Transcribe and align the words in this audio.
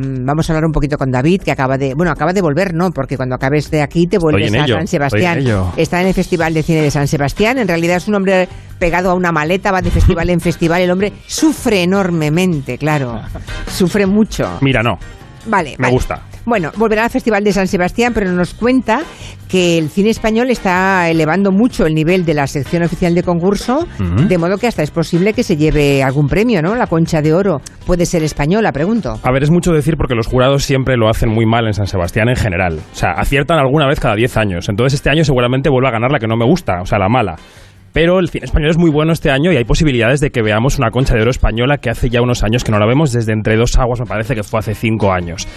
vamos 0.00 0.48
a 0.48 0.52
hablar 0.52 0.64
un 0.66 0.72
poquito 0.72 0.96
con 0.98 1.10
David, 1.10 1.42
que 1.42 1.50
acaba 1.50 1.78
de, 1.78 1.94
bueno, 1.94 2.10
acaba 2.12 2.32
de 2.32 2.40
volver, 2.42 2.74
no, 2.74 2.90
porque 2.90 3.16
cuando 3.16 3.34
acabes 3.34 3.70
de 3.70 3.82
aquí 3.82 4.06
te 4.06 4.18
vuelves 4.18 4.52
a 4.52 4.64
ello, 4.64 4.74
San 4.74 4.80
en 4.82 4.86
Sebastián. 4.88 5.44
Está 5.76 6.00
en 6.00 6.08
el 6.08 6.14
Festival 6.14 6.54
de 6.54 6.62
Cine 6.62 6.82
de 6.82 6.90
San 6.90 7.08
Sebastián. 7.08 7.58
En 7.58 7.68
realidad 7.68 7.96
es 7.96 8.08
un 8.08 8.14
hombre 8.14 8.48
pegado 8.78 9.10
a 9.10 9.14
una 9.14 9.32
maleta, 9.32 9.72
va 9.72 9.82
de 9.82 9.90
festival 9.90 10.30
en 10.30 10.40
festival. 10.40 10.82
El 10.82 10.90
hombre 10.90 11.12
sufre 11.26 11.82
enormemente, 11.82 12.78
claro. 12.78 13.20
Sufre 13.66 14.06
mucho. 14.06 14.58
Mira, 14.60 14.82
no. 14.82 14.98
Vale, 15.46 15.72
Me 15.72 15.82
vale. 15.84 15.92
gusta. 15.92 16.22
Bueno, 16.46 16.70
volverá 16.76 17.02
al 17.02 17.10
Festival 17.10 17.42
de 17.42 17.52
San 17.52 17.66
Sebastián, 17.66 18.12
pero 18.14 18.30
nos 18.30 18.54
cuenta 18.54 19.00
que 19.48 19.78
el 19.78 19.88
cine 19.88 20.10
español 20.10 20.48
está 20.48 21.10
elevando 21.10 21.50
mucho 21.50 21.86
el 21.86 21.94
nivel 21.94 22.24
de 22.24 22.34
la 22.34 22.46
sección 22.46 22.84
oficial 22.84 23.16
de 23.16 23.24
concurso, 23.24 23.84
de 23.98 24.38
modo 24.38 24.56
que 24.56 24.68
hasta 24.68 24.84
es 24.84 24.92
posible 24.92 25.32
que 25.32 25.42
se 25.42 25.56
lleve 25.56 26.04
algún 26.04 26.28
premio, 26.28 26.62
¿no? 26.62 26.76
La 26.76 26.86
concha 26.86 27.20
de 27.20 27.34
oro 27.34 27.60
puede 27.84 28.06
ser 28.06 28.22
española, 28.22 28.70
pregunto. 28.70 29.18
A 29.24 29.32
ver, 29.32 29.42
es 29.42 29.50
mucho 29.50 29.72
decir 29.72 29.96
porque 29.96 30.14
los 30.14 30.28
jurados 30.28 30.62
siempre 30.62 30.96
lo 30.96 31.08
hacen 31.08 31.30
muy 31.30 31.46
mal 31.46 31.66
en 31.66 31.74
San 31.74 31.88
Sebastián 31.88 32.28
en 32.28 32.36
general. 32.36 32.78
O 32.92 32.94
sea, 32.94 33.10
aciertan 33.10 33.58
alguna 33.58 33.88
vez 33.88 33.98
cada 33.98 34.14
10 34.14 34.36
años. 34.36 34.68
Entonces 34.68 34.94
este 34.94 35.10
año 35.10 35.24
seguramente 35.24 35.68
vuelva 35.68 35.88
a 35.88 35.92
ganar 35.92 36.12
la 36.12 36.20
que 36.20 36.28
no 36.28 36.36
me 36.36 36.46
gusta, 36.46 36.80
o 36.80 36.86
sea, 36.86 37.00
la 37.00 37.08
mala. 37.08 37.34
Pero 37.92 38.20
el 38.20 38.28
cine 38.28 38.44
español 38.44 38.70
es 38.70 38.78
muy 38.78 38.90
bueno 38.90 39.12
este 39.12 39.30
año 39.30 39.50
y 39.50 39.56
hay 39.56 39.64
posibilidades 39.64 40.20
de 40.20 40.30
que 40.30 40.42
veamos 40.42 40.78
una 40.78 40.90
concha 40.90 41.14
de 41.14 41.22
oro 41.22 41.30
española 41.30 41.78
que 41.78 41.88
hace 41.88 42.10
ya 42.10 42.20
unos 42.20 42.44
años 42.44 42.62
que 42.62 42.70
no 42.70 42.78
la 42.78 42.86
vemos, 42.86 43.10
desde 43.10 43.32
Entre 43.32 43.56
dos 43.56 43.78
aguas, 43.78 44.00
me 44.00 44.06
parece 44.06 44.34
que 44.34 44.42
fue 44.42 44.60
hace 44.60 44.74
cinco 44.74 45.12
años. 45.12 45.48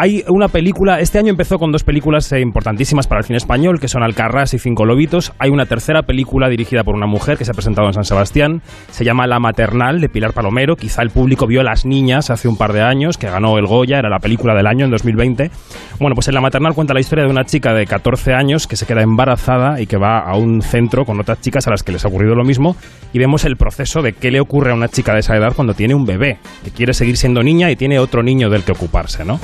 Hay 0.00 0.22
una 0.28 0.46
película, 0.46 1.00
este 1.00 1.18
año 1.18 1.30
empezó 1.30 1.58
con 1.58 1.72
dos 1.72 1.82
películas 1.82 2.30
eh, 2.30 2.38
importantísimas 2.38 3.08
para 3.08 3.18
el 3.18 3.24
cine 3.24 3.36
español, 3.36 3.80
que 3.80 3.88
son 3.88 4.04
Alcarrás 4.04 4.54
y 4.54 4.60
Cinco 4.60 4.84
Lobitos. 4.84 5.32
Hay 5.40 5.50
una 5.50 5.66
tercera 5.66 6.02
película 6.02 6.48
dirigida 6.48 6.84
por 6.84 6.94
una 6.94 7.08
mujer 7.08 7.36
que 7.36 7.44
se 7.44 7.50
ha 7.50 7.54
presentado 7.54 7.88
en 7.88 7.94
San 7.94 8.04
Sebastián, 8.04 8.62
se 8.92 9.04
llama 9.04 9.26
La 9.26 9.40
Maternal, 9.40 10.00
de 10.00 10.08
Pilar 10.08 10.34
Palomero. 10.34 10.76
Quizá 10.76 11.02
el 11.02 11.10
público 11.10 11.48
vio 11.48 11.64
Las 11.64 11.84
Niñas 11.84 12.30
hace 12.30 12.46
un 12.46 12.56
par 12.56 12.74
de 12.74 12.80
años, 12.80 13.18
que 13.18 13.28
ganó 13.28 13.58
el 13.58 13.66
Goya, 13.66 13.98
era 13.98 14.08
la 14.08 14.20
película 14.20 14.54
del 14.54 14.68
año 14.68 14.84
en 14.84 14.92
2020. 14.92 15.50
Bueno, 15.98 16.14
pues 16.14 16.28
en 16.28 16.34
La 16.34 16.42
Maternal 16.42 16.74
cuenta 16.74 16.94
la 16.94 17.00
historia 17.00 17.24
de 17.24 17.30
una 17.32 17.44
chica 17.44 17.74
de 17.74 17.84
14 17.84 18.34
años 18.34 18.68
que 18.68 18.76
se 18.76 18.86
queda 18.86 19.02
embarazada 19.02 19.80
y 19.80 19.88
que 19.88 19.96
va 19.96 20.20
a 20.20 20.36
un 20.36 20.62
centro 20.62 21.04
con 21.06 21.18
otras 21.18 21.40
chicas 21.40 21.66
a 21.66 21.70
las 21.70 21.82
que 21.82 21.90
les 21.90 22.04
ha 22.04 22.08
ocurrido 22.08 22.36
lo 22.36 22.44
mismo 22.44 22.76
y 23.12 23.18
vemos 23.18 23.44
el 23.44 23.56
proceso 23.56 24.00
de 24.00 24.12
qué 24.12 24.30
le 24.30 24.38
ocurre 24.38 24.70
a 24.70 24.74
una 24.74 24.86
chica 24.86 25.12
de 25.12 25.20
esa 25.20 25.36
edad 25.36 25.54
cuando 25.56 25.74
tiene 25.74 25.96
un 25.96 26.04
bebé, 26.04 26.38
que 26.62 26.70
quiere 26.70 26.94
seguir 26.94 27.16
siendo 27.16 27.42
niña 27.42 27.68
y 27.72 27.74
tiene 27.74 27.98
otro 27.98 28.22
niño 28.22 28.48
del 28.48 28.62
que 28.62 28.70
ocuparse, 28.70 29.24
¿no? 29.24 29.40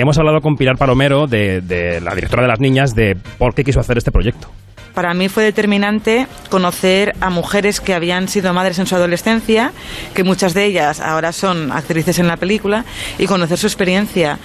Hemos 0.00 0.16
hablado 0.16 0.40
con 0.40 0.54
Pilar 0.54 0.76
Palomero, 0.76 1.26
de, 1.26 1.60
de 1.60 2.00
la 2.00 2.14
directora 2.14 2.42
de 2.42 2.48
Las 2.48 2.60
Niñas, 2.60 2.94
de 2.94 3.16
por 3.36 3.52
qué 3.52 3.64
quiso 3.64 3.80
hacer 3.80 3.98
este 3.98 4.12
proyecto. 4.12 4.46
Para 4.94 5.12
mí 5.12 5.28
fue 5.28 5.42
determinante 5.42 6.28
conocer 6.50 7.14
a 7.20 7.30
mujeres 7.30 7.80
que 7.80 7.94
habían 7.94 8.28
sido 8.28 8.54
madres 8.54 8.78
en 8.78 8.86
su 8.86 8.94
adolescencia, 8.94 9.72
que 10.14 10.22
muchas 10.22 10.54
de 10.54 10.66
ellas 10.66 11.00
ahora 11.00 11.32
son 11.32 11.72
actrices 11.72 12.20
en 12.20 12.28
la 12.28 12.36
película, 12.36 12.84
y 13.18 13.26
conocer 13.26 13.58
su 13.58 13.66
experiencia. 13.66 14.38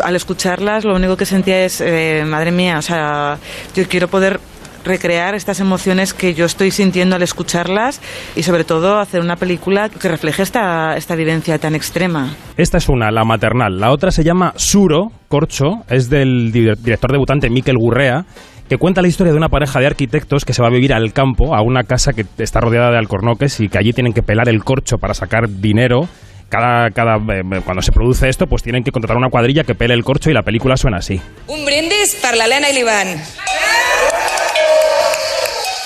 Al 0.00 0.14
escucharlas, 0.14 0.84
lo 0.84 0.94
único 0.94 1.16
que 1.16 1.26
sentía 1.26 1.64
es, 1.64 1.80
eh, 1.80 2.22
madre 2.24 2.52
mía, 2.52 2.78
o 2.78 2.82
sea, 2.82 3.36
yo 3.74 3.88
quiero 3.88 4.06
poder 4.06 4.38
recrear 4.84 5.34
estas 5.34 5.60
emociones 5.60 6.14
que 6.14 6.34
yo 6.34 6.44
estoy 6.46 6.70
sintiendo 6.70 7.16
al 7.16 7.22
escucharlas 7.22 8.00
y 8.36 8.42
sobre 8.42 8.64
todo 8.64 8.98
hacer 8.98 9.20
una 9.20 9.36
película 9.36 9.88
que 9.88 10.08
refleje 10.08 10.42
esta, 10.42 10.96
esta 10.96 11.14
vivencia 11.14 11.58
tan 11.58 11.74
extrema. 11.74 12.34
Esta 12.56 12.78
es 12.78 12.88
una, 12.88 13.10
la 13.10 13.24
maternal. 13.24 13.78
La 13.78 13.90
otra 13.90 14.10
se 14.10 14.24
llama 14.24 14.52
Suro, 14.56 15.12
Corcho, 15.28 15.84
es 15.88 16.08
del 16.10 16.52
di- 16.52 16.74
director 16.82 17.12
debutante 17.12 17.50
Miquel 17.50 17.76
Gurrea, 17.76 18.24
que 18.68 18.76
cuenta 18.78 19.02
la 19.02 19.08
historia 19.08 19.32
de 19.32 19.36
una 19.38 19.48
pareja 19.48 19.80
de 19.80 19.86
arquitectos 19.86 20.44
que 20.44 20.52
se 20.52 20.62
va 20.62 20.68
a 20.68 20.70
vivir 20.70 20.92
al 20.94 21.12
campo, 21.12 21.54
a 21.56 21.60
una 21.62 21.82
casa 21.84 22.12
que 22.12 22.24
está 22.38 22.60
rodeada 22.60 22.90
de 22.90 22.98
alcornoques 22.98 23.58
y 23.60 23.68
que 23.68 23.78
allí 23.78 23.92
tienen 23.92 24.12
que 24.12 24.22
pelar 24.22 24.48
el 24.48 24.62
corcho 24.62 24.96
para 24.98 25.12
sacar 25.14 25.48
dinero. 25.48 26.08
Cada, 26.48 26.90
cada, 26.90 27.16
eh, 27.16 27.60
cuando 27.64 27.80
se 27.80 27.92
produce 27.92 28.28
esto, 28.28 28.46
pues 28.48 28.62
tienen 28.64 28.82
que 28.82 28.90
contratar 28.90 29.16
una 29.16 29.28
cuadrilla 29.28 29.62
que 29.62 29.76
pele 29.76 29.94
el 29.94 30.02
corcho 30.02 30.30
y 30.30 30.34
la 30.34 30.42
película 30.42 30.76
suena 30.76 30.96
así. 30.98 31.20
Un 31.46 31.64
brindis 31.64 32.16
per 32.22 32.34
l'Helena 32.36 32.70
i 32.70 32.74
l'Ivan. 32.74 33.14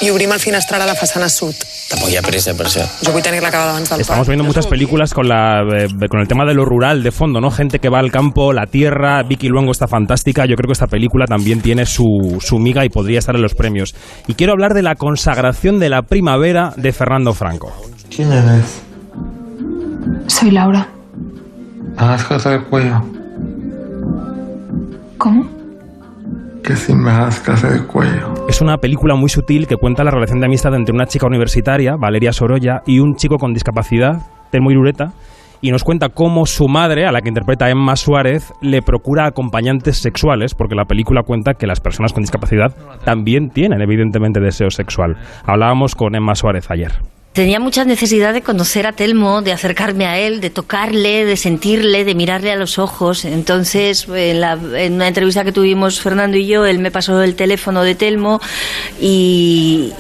I 0.05 0.11
obrim 0.11 0.33
el 0.35 0.41
finestral 0.41 0.83
a 0.85 0.87
la 0.87 0.95
façana 0.95 1.31
sud. 1.33 1.57
Tampoc 1.89 2.11
hi 2.13 2.19
ha 2.19 2.23
pressa 2.25 2.53
per 2.59 2.67
això. 2.69 2.83
Jo 3.01 3.13
vull 3.15 3.23
tenir-la 3.25 3.49
acabada 3.49 3.73
abans 3.73 3.89
del 3.89 4.03
Estamos 4.03 4.29
viendo 4.29 4.45
muchas 4.45 4.67
películas 4.67 5.15
con, 5.15 5.29
la, 5.29 5.63
eh, 5.63 6.09
con 6.11 6.21
el 6.21 6.29
tema 6.29 6.45
de 6.45 6.53
lo 6.53 6.67
rural 6.67 7.03
de 7.03 7.11
fondo, 7.11 7.41
¿no? 7.41 7.51
Gente 7.51 7.79
que 7.79 7.89
va 7.89 8.01
al 8.01 8.11
campo, 8.11 8.53
la 8.53 8.67
tierra, 8.67 9.23
Vicky 9.23 9.49
Luengo 9.49 9.73
está 9.73 9.89
fantástica. 9.89 10.45
Yo 10.45 10.57
creo 10.57 10.67
que 10.67 10.75
esta 10.75 10.89
película 10.89 11.25
también 11.25 11.63
tiene 11.63 11.87
su, 11.87 12.37
su 12.41 12.59
miga 12.59 12.85
y 12.85 12.91
podría 12.91 13.19
estar 13.19 13.35
en 13.35 13.41
los 13.41 13.55
premios. 13.55 13.95
Y 14.27 14.35
quiero 14.35 14.53
hablar 14.53 14.75
de 14.75 14.83
la 14.83 14.97
consagración 14.97 15.79
de 15.79 15.89
la 15.89 16.03
primavera 16.03 16.75
de 16.77 16.93
Fernando 16.93 17.33
Franco. 17.33 17.73
¿Quién 18.15 18.31
eres? 18.31 18.83
Soy 20.27 20.51
Laura. 20.51 20.87
Casa 21.97 22.51
del 22.51 22.65
cuello. 22.65 23.01
¿Cómo? 25.17 25.54
Que 26.65 26.77
si 26.77 26.95
me 26.95 27.11
das 27.11 27.41
casa 27.41 27.69
del 27.69 27.87
cuello. 27.87 28.33
Es 28.49 28.63
una 28.63 28.79
película 28.79 29.15
muy 29.17 29.29
sutil 29.29 29.67
que 29.67 29.77
cuenta 29.77 30.03
la 30.03 30.11
relación 30.11 30.41
de 30.41 30.47
amistad 30.47 30.75
entre 30.75 30.95
una 30.95 31.05
chica 31.05 31.27
universitaria, 31.27 31.97
Valeria 31.97 32.33
Sorolla, 32.33 32.81
y 32.87 33.01
un 33.01 33.17
chico 33.17 33.37
con 33.37 33.53
discapacidad, 33.53 34.23
Telmo 34.51 34.71
Irureta, 34.71 35.13
y 35.61 35.71
nos 35.71 35.85
cuenta 35.85 36.09
cómo 36.09 36.47
su 36.47 36.67
madre, 36.67 37.07
a 37.07 37.13
la 37.13 37.21
que 37.21 37.29
interpreta 37.29 37.69
Emma 37.69 37.97
Suárez, 37.97 38.53
le 38.63 38.81
procura 38.81 39.27
acompañantes 39.27 39.99
sexuales, 39.99 40.55
porque 40.55 40.75
la 40.75 40.87
película 40.87 41.23
cuenta 41.23 41.53
que 41.53 41.67
las 41.67 41.81
personas 41.81 42.15
con 42.15 42.23
discapacidad 42.23 42.75
también 43.05 43.51
tienen, 43.51 43.83
evidentemente, 43.83 44.41
deseo 44.41 44.71
sexual. 44.71 45.17
Hablábamos 45.45 45.95
con 45.95 46.15
Emma 46.15 46.35
Suárez 46.35 46.71
ayer. 46.71 46.93
Tenía 47.35 47.59
mucha 47.59 47.85
necesidad 47.85 48.33
de 48.33 48.43
conocer 48.43 48.87
a 48.87 48.93
Telmo, 48.93 49.43
de 49.43 49.51
acercarme 49.51 50.07
a 50.07 50.21
él, 50.21 50.41
de 50.41 50.51
tocarle, 50.51 51.25
de 51.25 51.37
sentirle, 51.37 52.05
de 52.05 52.15
mirarle 52.15 52.53
a 52.53 52.57
los 52.57 52.79
ojos. 52.79 53.25
Entonces, 53.25 54.07
en, 54.09 54.41
la- 54.41 54.53
en 54.77 54.93
una 54.93 55.09
entrevista 55.09 55.43
que 55.43 55.51
tuvimos 55.51 56.01
Fernando 56.01 56.37
y 56.37 56.47
yo, 56.47 56.65
él 56.65 56.79
me 56.79 56.93
pasó 56.93 57.21
el 57.25 57.35
teléfono 57.35 57.83
de 57.83 57.97
Telmo 57.97 58.41
y, 59.01 59.93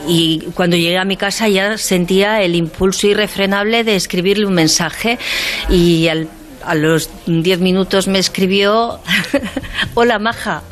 cuando 0.54 0.76
llegué 0.76 0.96
a 0.96 1.04
mi 1.04 1.16
casa 1.16 1.48
ya 1.48 1.76
sentía 1.76 2.40
el 2.40 2.54
impulso 2.54 3.08
irrefrenable 3.08 3.82
de 3.82 3.96
escribirle 3.96 4.46
un 4.46 4.54
mensaje 4.54 5.18
y 5.68 6.06
al 6.06 6.28
a 6.66 6.74
los 6.74 7.10
10 7.26 7.60
minutos 7.60 8.08
me 8.08 8.18
escribió, 8.18 8.98
hola 9.94 10.18
maja. 10.18 10.62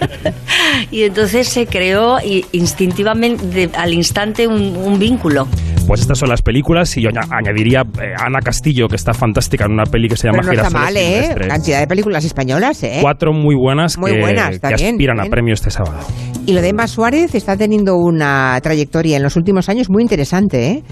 y 0.90 1.02
entonces 1.02 1.48
se 1.50 1.66
creó 1.66 2.16
instintivamente, 2.52 3.68
al 3.76 3.92
instante, 3.92 4.46
un, 4.46 4.74
un 4.74 4.98
vínculo. 4.98 5.48
Pues 5.86 6.00
estas 6.00 6.18
son 6.18 6.28
las 6.30 6.42
películas 6.42 6.96
y 6.96 7.02
yo 7.02 7.10
aña- 7.10 7.26
añadiría 7.30 7.82
eh, 8.00 8.14
Ana 8.16 8.38
Castillo, 8.40 8.88
que 8.88 8.96
está 8.96 9.12
fantástica 9.12 9.66
en 9.66 9.72
una 9.72 9.84
peli 9.84 10.08
que 10.08 10.16
se 10.16 10.28
llama 10.28 10.38
Pero 10.42 10.54
no 10.54 10.62
está 10.62 10.70
mal, 10.78 10.96
¿eh? 10.96 11.34
Cantidad 11.48 11.80
de 11.80 11.86
películas 11.86 12.24
españolas, 12.24 12.82
¿eh? 12.82 12.98
Cuatro 13.02 13.32
muy 13.32 13.54
buenas 13.56 13.98
Muy 13.98 14.12
que, 14.12 14.20
buenas, 14.20 14.58
que 14.58 14.74
bien, 14.76 14.94
aspiran 14.94 15.20
a 15.20 15.24
premio 15.24 15.52
este 15.54 15.70
sábado. 15.70 15.98
Y 16.46 16.52
lo 16.52 16.62
de 16.62 16.68
Emma 16.68 16.86
Suárez 16.86 17.34
está 17.34 17.56
teniendo 17.56 17.96
una 17.96 18.58
trayectoria 18.62 19.16
en 19.16 19.22
los 19.22 19.36
últimos 19.36 19.68
años 19.68 19.90
muy 19.90 20.02
interesante, 20.02 20.68
¿eh? 20.68 20.82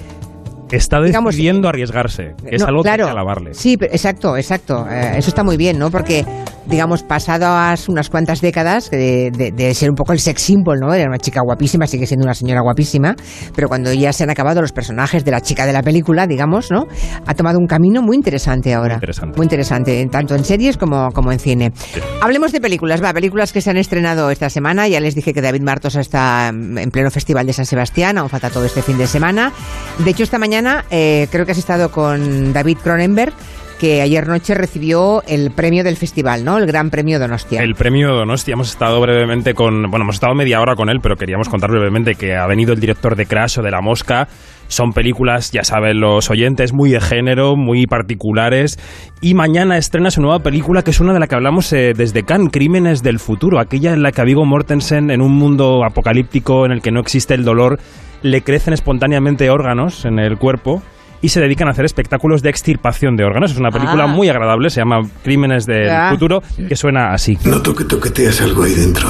Está 0.70 1.00
Digamos, 1.02 1.34
decidiendo 1.34 1.68
arriesgarse, 1.68 2.34
que 2.48 2.54
es 2.56 2.62
algo 2.62 2.82
claro. 2.82 3.04
que 3.04 3.08
hay 3.10 3.14
que 3.14 3.18
alabarle. 3.18 3.54
Sí, 3.54 3.76
pero- 3.76 3.92
exacto, 3.92 4.36
exacto. 4.36 4.86
Eh, 4.88 5.14
eso 5.16 5.30
está 5.30 5.42
muy 5.42 5.56
bien, 5.56 5.78
¿no? 5.78 5.90
Porque, 5.90 6.24
digamos, 6.66 7.02
pasadas 7.02 7.88
unas 7.88 8.08
cuantas 8.10 8.40
décadas 8.40 8.90
de, 8.90 9.30
de- 9.30 9.50
de 9.52 9.74
ser 9.74 9.90
un 9.90 9.96
poco 9.96 10.12
el 10.12 10.20
sex 10.20 10.42
symbol, 10.42 10.78
¿no? 10.80 10.92
Era 10.94 11.08
una 11.08 11.18
chica 11.18 11.40
guapísima, 11.42 11.86
sigue 11.86 12.06
siendo 12.06 12.24
una 12.24 12.34
señora 12.34 12.60
guapísima, 12.60 13.14
pero 13.54 13.68
cuando 13.68 13.92
ya 13.92 14.12
se 14.12 14.24
han 14.24 14.30
acabado 14.30 14.60
los 14.60 14.72
personajes 14.72 15.24
de 15.24 15.30
la 15.30 15.40
chica 15.40 15.66
de 15.66 15.72
la 15.72 15.82
película, 15.82 16.26
digamos, 16.26 16.70
¿no? 16.70 16.86
Ha 17.26 17.34
tomado 17.34 17.58
un 17.58 17.66
camino 17.66 18.02
muy 18.02 18.16
interesante 18.16 18.74
ahora. 18.74 18.94
interesante. 18.94 19.36
Muy 19.36 19.44
interesante, 19.46 20.08
tanto 20.10 20.34
en 20.34 20.44
series 20.44 20.76
como, 20.76 21.10
como 21.12 21.32
en 21.32 21.38
cine. 21.38 21.72
Hablemos 22.20 22.52
de 22.52 22.60
películas, 22.60 23.02
va, 23.02 23.12
películas 23.12 23.52
que 23.52 23.60
se 23.60 23.70
han 23.70 23.76
estrenado 23.76 24.30
esta 24.30 24.50
semana. 24.50 24.88
Ya 24.88 25.00
les 25.00 25.14
dije 25.14 25.32
que 25.32 25.40
David 25.42 25.62
Martos 25.62 25.96
está 25.96 26.48
en 26.48 26.90
pleno 26.90 27.10
Festival 27.10 27.46
de 27.46 27.52
San 27.52 27.66
Sebastián, 27.66 28.18
aún 28.18 28.28
falta 28.28 28.50
todo 28.50 28.64
este 28.64 28.82
fin 28.82 28.98
de 28.98 29.06
semana. 29.06 29.52
De 29.98 30.10
hecho, 30.10 30.22
esta 30.22 30.38
mañana 30.38 30.84
eh, 30.90 31.26
creo 31.30 31.46
que 31.46 31.52
has 31.52 31.58
estado 31.58 31.90
con 31.90 32.52
David 32.52 32.78
Cronenberg, 32.82 33.32
que 33.80 34.02
ayer 34.02 34.28
noche 34.28 34.54
recibió 34.54 35.22
el 35.26 35.52
premio 35.52 35.82
del 35.82 35.96
festival, 35.96 36.44
¿no? 36.44 36.58
El 36.58 36.66
Gran 36.66 36.90
Premio 36.90 37.18
Donostia. 37.18 37.62
El 37.62 37.74
premio 37.74 38.14
Donosti, 38.14 38.52
hemos 38.52 38.68
estado 38.68 39.00
brevemente 39.00 39.54
con. 39.54 39.84
Bueno, 39.90 40.04
hemos 40.04 40.16
estado 40.16 40.34
media 40.34 40.60
hora 40.60 40.74
con 40.74 40.90
él, 40.90 40.98
pero 41.02 41.16
queríamos 41.16 41.48
contar 41.48 41.70
brevemente 41.70 42.14
que 42.14 42.36
ha 42.36 42.46
venido 42.46 42.74
el 42.74 42.80
director 42.80 43.16
de 43.16 43.24
Crash 43.24 43.58
o 43.58 43.62
de 43.62 43.70
La 43.70 43.80
Mosca. 43.80 44.28
Son 44.68 44.92
películas, 44.92 45.50
ya 45.50 45.64
saben 45.64 45.98
los 45.98 46.30
oyentes, 46.30 46.74
muy 46.74 46.90
de 46.90 47.00
género, 47.00 47.56
muy 47.56 47.86
particulares. 47.86 48.78
Y 49.22 49.32
mañana 49.32 49.78
estrena 49.78 50.10
su 50.10 50.20
nueva 50.20 50.40
película, 50.40 50.82
que 50.82 50.90
es 50.90 51.00
una 51.00 51.14
de 51.14 51.20
la 51.20 51.26
que 51.26 51.34
hablamos 51.34 51.72
eh, 51.72 51.94
desde 51.96 52.22
Cannes, 52.24 52.52
Crímenes 52.52 53.02
del 53.02 53.18
Futuro. 53.18 53.58
Aquella 53.58 53.94
en 53.94 54.02
la 54.02 54.12
que 54.12 54.20
a 54.20 54.24
Viggo 54.24 54.44
Mortensen, 54.44 55.10
en 55.10 55.22
un 55.22 55.32
mundo 55.32 55.84
apocalíptico 55.86 56.66
en 56.66 56.72
el 56.72 56.82
que 56.82 56.92
no 56.92 57.00
existe 57.00 57.32
el 57.32 57.44
dolor, 57.44 57.78
le 58.20 58.42
crecen 58.42 58.74
espontáneamente 58.74 59.48
órganos 59.48 60.04
en 60.04 60.18
el 60.18 60.36
cuerpo. 60.36 60.82
Y 61.22 61.28
se 61.28 61.40
dedican 61.40 61.68
a 61.68 61.72
hacer 61.72 61.84
espectáculos 61.84 62.42
de 62.42 62.48
extirpación 62.50 63.16
de 63.16 63.24
órganos. 63.24 63.50
Es 63.52 63.58
una 63.58 63.70
película 63.70 64.04
Ah. 64.04 64.06
muy 64.06 64.28
agradable, 64.30 64.70
se 64.70 64.80
llama 64.80 65.00
Crímenes 65.22 65.66
del 65.66 65.86
Ya. 65.86 66.10
Futuro, 66.10 66.42
que 66.68 66.74
suena 66.76 67.12
así. 67.12 67.36
Noto 67.44 67.74
que 67.74 67.84
toqueteas 67.84 68.40
algo 68.40 68.62
ahí 68.62 68.72
dentro. 68.74 69.08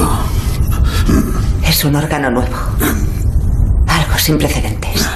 Es 1.65 1.85
un 1.85 1.95
órgano 1.95 2.29
nuevo. 2.31 2.55
Algo 3.87 4.17
sin 4.17 4.37
precedentes. 4.37 5.07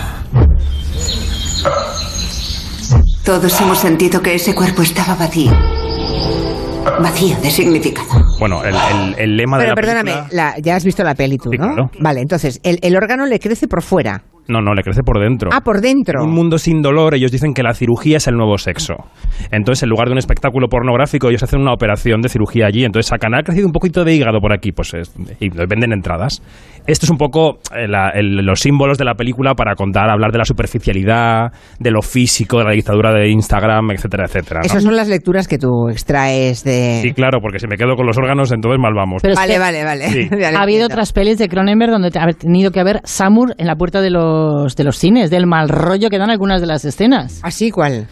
Todos 3.23 3.59
hemos 3.59 3.79
sentido 3.79 4.21
que 4.21 4.35
ese 4.35 4.53
cuerpo 4.53 4.81
estaba 4.83 5.15
vacío. 5.15 5.51
vacío 7.01 7.35
de 7.41 7.49
significado. 7.51 8.07
Bueno, 8.39 8.63
el, 8.63 8.75
el- 8.75 9.15
el 9.17 9.37
lema 9.37 9.57
de 9.57 9.63
Pero 9.63 9.71
la 9.71 9.75
perdóname, 9.75 10.11
película... 10.13 10.29
la- 10.53 10.59
ya 10.59 10.75
has 10.75 10.85
visto 10.85 11.03
la 11.03 11.15
peli 11.15 11.37
tú, 11.37 11.49
Sí, 11.51 11.57
¿no? 11.57 11.65
claro. 11.73 11.91
Vale, 11.99 12.21
entonces, 12.21 12.59
el, 12.63 12.77
el 12.83 12.95
órgano 12.95 13.25
le 13.25 13.39
crece 13.39 13.67
por 13.67 13.81
fuera. 13.81 14.21
No, 14.47 14.61
no, 14.61 14.73
le 14.73 14.83
crece 14.83 15.01
por 15.03 15.19
dentro. 15.19 15.49
Ah, 15.53 15.61
por 15.61 15.81
dentro. 15.81 16.23
Un 16.23 16.31
mundo 16.31 16.57
sin 16.57 16.81
dolor, 16.81 17.15
ellos 17.15 17.31
dicen 17.31 17.53
que 17.53 17.63
la 17.63 17.73
cirugía 17.73 18.17
es 18.17 18.27
el 18.27 18.35
nuevo 18.35 18.57
sexo. 18.57 18.93
Entonces, 19.51 19.83
en 19.83 19.89
lugar 19.89 20.07
de 20.07 20.13
un 20.13 20.17
espectáculo 20.19 20.67
pornográfico, 20.67 21.29
ellos 21.29 21.43
hacen 21.43 21.59
una 21.61 21.73
operación 21.73 22.21
de 22.21 22.29
cirugía 22.29 22.67
allí. 22.67 22.83
Entonces, 22.85 23.07
sacan, 23.09 23.33
ha 23.33 23.41
crecido 23.43 23.65
un 23.67 23.73
poquito 23.73 24.03
de 24.03 24.13
hígado 24.13 24.39
por 24.39 24.53
aquí, 24.53 24.71
pues 24.71 24.93
es- 24.93 25.13
y 25.39 25.49
venden 25.49 25.93
entradas. 25.93 26.41
Esto 26.87 27.05
es 27.07 27.09
un 27.09 27.17
poco 27.17 27.57
eh, 27.75 27.87
la- 27.87 28.09
el- 28.09 28.45
los 28.45 28.59
símbolos 28.59 28.97
de 28.99 29.05
la 29.05 29.15
película 29.15 29.55
para 29.55 29.73
contar, 29.75 30.09
hablar 30.09 30.31
de 30.31 30.37
la 30.37 30.45
superficialidad, 30.45 31.51
de 31.79 31.91
lo 31.91 32.01
físico, 32.01 32.59
de 32.59 32.65
la 32.65 32.71
dictadura 32.71 33.11
de 33.13 33.29
Instagram, 33.29 33.91
etcétera, 33.91 34.25
etcétera. 34.25 34.59
¿no? 34.61 34.65
Esas 34.65 34.83
son 34.83 34.95
las 34.95 35.07
lecturas 35.07 35.47
que 35.47 35.57
tú 35.57 35.89
extraes 35.89 36.63
de... 36.63 36.99
Sí, 37.01 37.11
claro, 37.13 37.39
porque 37.41 37.59
si 37.59 37.67
me 37.67 37.77
quedo 37.77 37.95
con 37.95 38.05
los 38.05 38.17
órganos, 38.17 38.51
entonces 38.51 38.79
mal 38.79 38.93
vamos. 38.93 39.21
Pero 39.23 39.33
vale, 39.35 39.53
que 39.53 39.59
vale, 39.59 39.83
vale, 39.83 40.09
Sí. 40.09 40.29
Ha 40.55 40.61
habido 40.61 40.85
otras 40.85 41.11
pelis 41.13 41.37
de 41.39 41.47
Cronenberg 41.49 41.91
donde 41.91 42.11
te- 42.11 42.19
ha 42.19 42.27
tenido 42.33 42.71
que 42.71 42.79
haber 42.79 43.01
Samur 43.03 43.55
en 43.57 43.65
la 43.67 43.75
puerta 43.75 44.01
de 44.01 44.09
los, 44.11 44.34
de 44.75 44.83
los 44.83 44.97
cines, 44.97 45.29
del 45.29 45.47
mal 45.47 45.69
rollo 45.69 46.09
que 46.09 46.17
dan 46.17 46.29
algunas 46.29 46.61
de 46.61 46.67
las 46.67 46.85
escenas. 46.85 47.39
¿Así 47.43 47.71
cuál? 47.71 48.07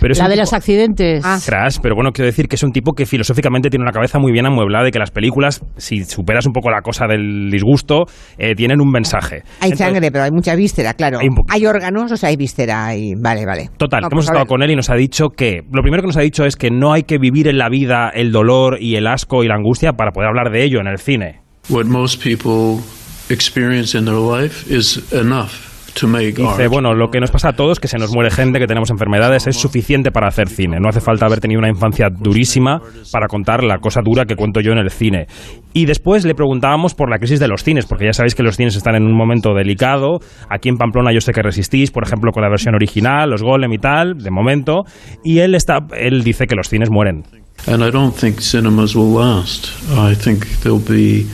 Pero 0.00 0.12
es 0.12 0.18
La 0.18 0.24
de 0.28 0.32
tipo- 0.34 0.40
los 0.42 0.52
accidentes. 0.54 1.22
Ah. 1.24 1.38
Crash, 1.44 1.76
pero 1.82 1.94
bueno, 1.94 2.10
quiero 2.12 2.26
decir 2.26 2.48
que 2.48 2.56
es 2.56 2.62
un 2.62 2.72
tipo 2.72 2.92
que 2.94 3.06
filosóficamente 3.06 3.68
tiene 3.70 3.82
una 3.84 3.92
cabeza 3.92 4.18
muy 4.18 4.32
bien 4.32 4.46
amueblada 4.46 4.88
y 4.88 4.90
que 4.90 4.98
las 4.98 5.10
películas, 5.10 5.62
si 5.76 6.04
superas 6.04 6.46
un 6.46 6.52
poco 6.52 6.70
la 6.70 6.80
cosa 6.80 7.06
del 7.06 7.50
disgusto, 7.50 8.04
eh, 8.38 8.54
tienen 8.54 8.80
un 8.80 8.90
mensaje. 8.90 9.42
Hay 9.60 9.70
Entonces, 9.70 9.78
sangre, 9.78 10.10
pero 10.10 10.24
hay 10.24 10.30
mucha 10.30 10.54
víscera, 10.56 10.94
claro. 10.94 11.18
Hay 11.20 11.28
poquito. 11.28 11.68
órganos, 11.68 12.10
o 12.12 12.16
sea, 12.16 12.30
hay 12.30 12.36
víscera 12.36 12.96
y... 12.96 13.14
Vale, 13.14 13.44
vale. 13.46 13.70
Total, 13.76 14.00
No, 14.02 14.08
que 14.08 14.14
hemos 14.14 14.24
pues 14.24 14.30
a 14.30 14.32
estado 14.32 14.46
con 14.46 14.62
él 14.62 14.70
y 14.70 14.76
nos 14.76 14.90
ha 14.90 14.94
dicho 14.94 15.28
que 15.28 15.60
lo 15.70 15.82
primero 15.82 16.02
que 16.02 16.08
nos 16.08 16.16
ha 16.16 16.22
dicho 16.22 16.44
es 16.44 16.56
que 16.56 16.70
no 16.70 16.92
hay 16.92 17.02
que 17.04 17.18
vivir 17.18 17.46
en 17.48 17.58
la 17.58 17.68
vida 17.68 18.08
el 18.12 18.32
dolor 18.32 18.78
y 18.80 18.96
el 18.96 19.06
asco 19.06 19.44
y 19.44 19.48
la 19.48 19.54
angustia 19.54 19.92
para 19.92 20.10
poder 20.12 20.28
hablar 20.28 20.50
de 20.50 20.64
ello 20.64 20.80
en 20.80 20.86
el 20.86 20.98
cine. 20.98 21.40
What 21.68 21.84
most 21.84 22.22
people 22.22 22.82
experience 23.28 23.96
in 23.96 24.04
their 24.04 24.18
life 24.18 24.66
is 24.68 25.00
enough 25.12 25.74
to 25.94 26.08
make 26.08 26.32
Dice, 26.32 26.68
bueno, 26.68 26.94
lo 26.94 27.10
que 27.10 27.20
nos 27.20 27.30
pasa 27.30 27.50
a 27.50 27.52
todos, 27.52 27.78
que 27.78 27.88
se 27.88 27.98
nos 27.98 28.12
muere 28.12 28.30
gente, 28.30 28.58
que 28.58 28.66
tenemos 28.66 28.90
enfermedades, 28.90 29.46
es 29.46 29.56
suficiente 29.56 30.10
para 30.10 30.28
hacer 30.28 30.48
cine. 30.48 30.78
No 30.80 30.88
hace 30.88 31.00
falta 31.00 31.26
haber 31.26 31.40
tenido 31.40 31.60
una 31.60 31.68
infancia 31.68 32.08
durísima 32.10 32.80
para 33.12 33.28
contar 33.28 33.62
la 33.62 33.78
cosa 33.78 34.00
dura 34.02 34.24
que 34.24 34.36
cuento 34.36 34.60
yo 34.60 34.72
en 34.72 34.78
el 34.78 34.90
cine. 34.90 35.26
Y 35.72 35.86
después 35.86 36.24
le 36.24 36.34
preguntábamos 36.34 36.94
por 36.94 37.10
la 37.10 37.18
crisis 37.18 37.40
de 37.40 37.48
los 37.48 37.62
cines, 37.62 37.86
porque 37.86 38.06
ya 38.06 38.12
sabéis 38.12 38.34
que 38.34 38.42
los 38.42 38.56
cines 38.56 38.76
están 38.76 38.96
en 38.96 39.04
un 39.04 39.16
momento 39.16 39.54
delicado. 39.54 40.20
Aquí 40.50 40.68
en 40.68 40.76
Pamplona 40.76 41.12
yo 41.12 41.20
sé 41.20 41.32
que 41.32 41.42
resistís, 41.42 41.90
por 41.90 42.04
ejemplo, 42.04 42.32
con 42.32 42.42
la 42.42 42.48
versión 42.48 42.74
original, 42.74 43.30
los 43.30 43.42
Golem 43.42 43.72
y 43.72 43.78
tal, 43.78 44.18
de 44.18 44.30
momento. 44.30 44.84
Y 45.22 45.38
él, 45.38 45.54
está, 45.54 45.78
él 45.96 46.24
dice 46.24 46.46
que 46.46 46.56
los 46.56 46.68
cines 46.68 46.90
mueren. 46.90 47.24
And 47.66 47.82
I 47.82 47.90
don't 47.90 48.14
think 48.14 48.40
cinemas 48.40 48.94
will 48.94 49.14
last. 49.14 49.68
I 49.96 50.14
think 50.14 50.44
they'll 50.62 50.78
be, 50.78 51.24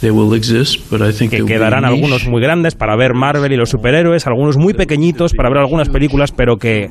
they 0.00 0.10
will 0.10 0.34
exist, 0.34 0.80
but 0.90 1.00
I 1.00 1.12
think 1.12 1.30
que 1.30 1.44
quedarán 1.44 1.84
algunos 1.84 2.26
muy 2.26 2.40
grandes 2.40 2.74
para 2.74 2.96
ver 2.96 3.14
Marvel 3.14 3.52
y 3.52 3.56
los 3.56 3.70
superhéroes, 3.70 4.26
algunos 4.26 4.56
muy 4.56 4.74
pequeñitos 4.74 5.32
para 5.34 5.48
ver 5.48 5.58
algunas 5.58 5.88
películas, 5.88 6.32
pero 6.32 6.56
que 6.56 6.90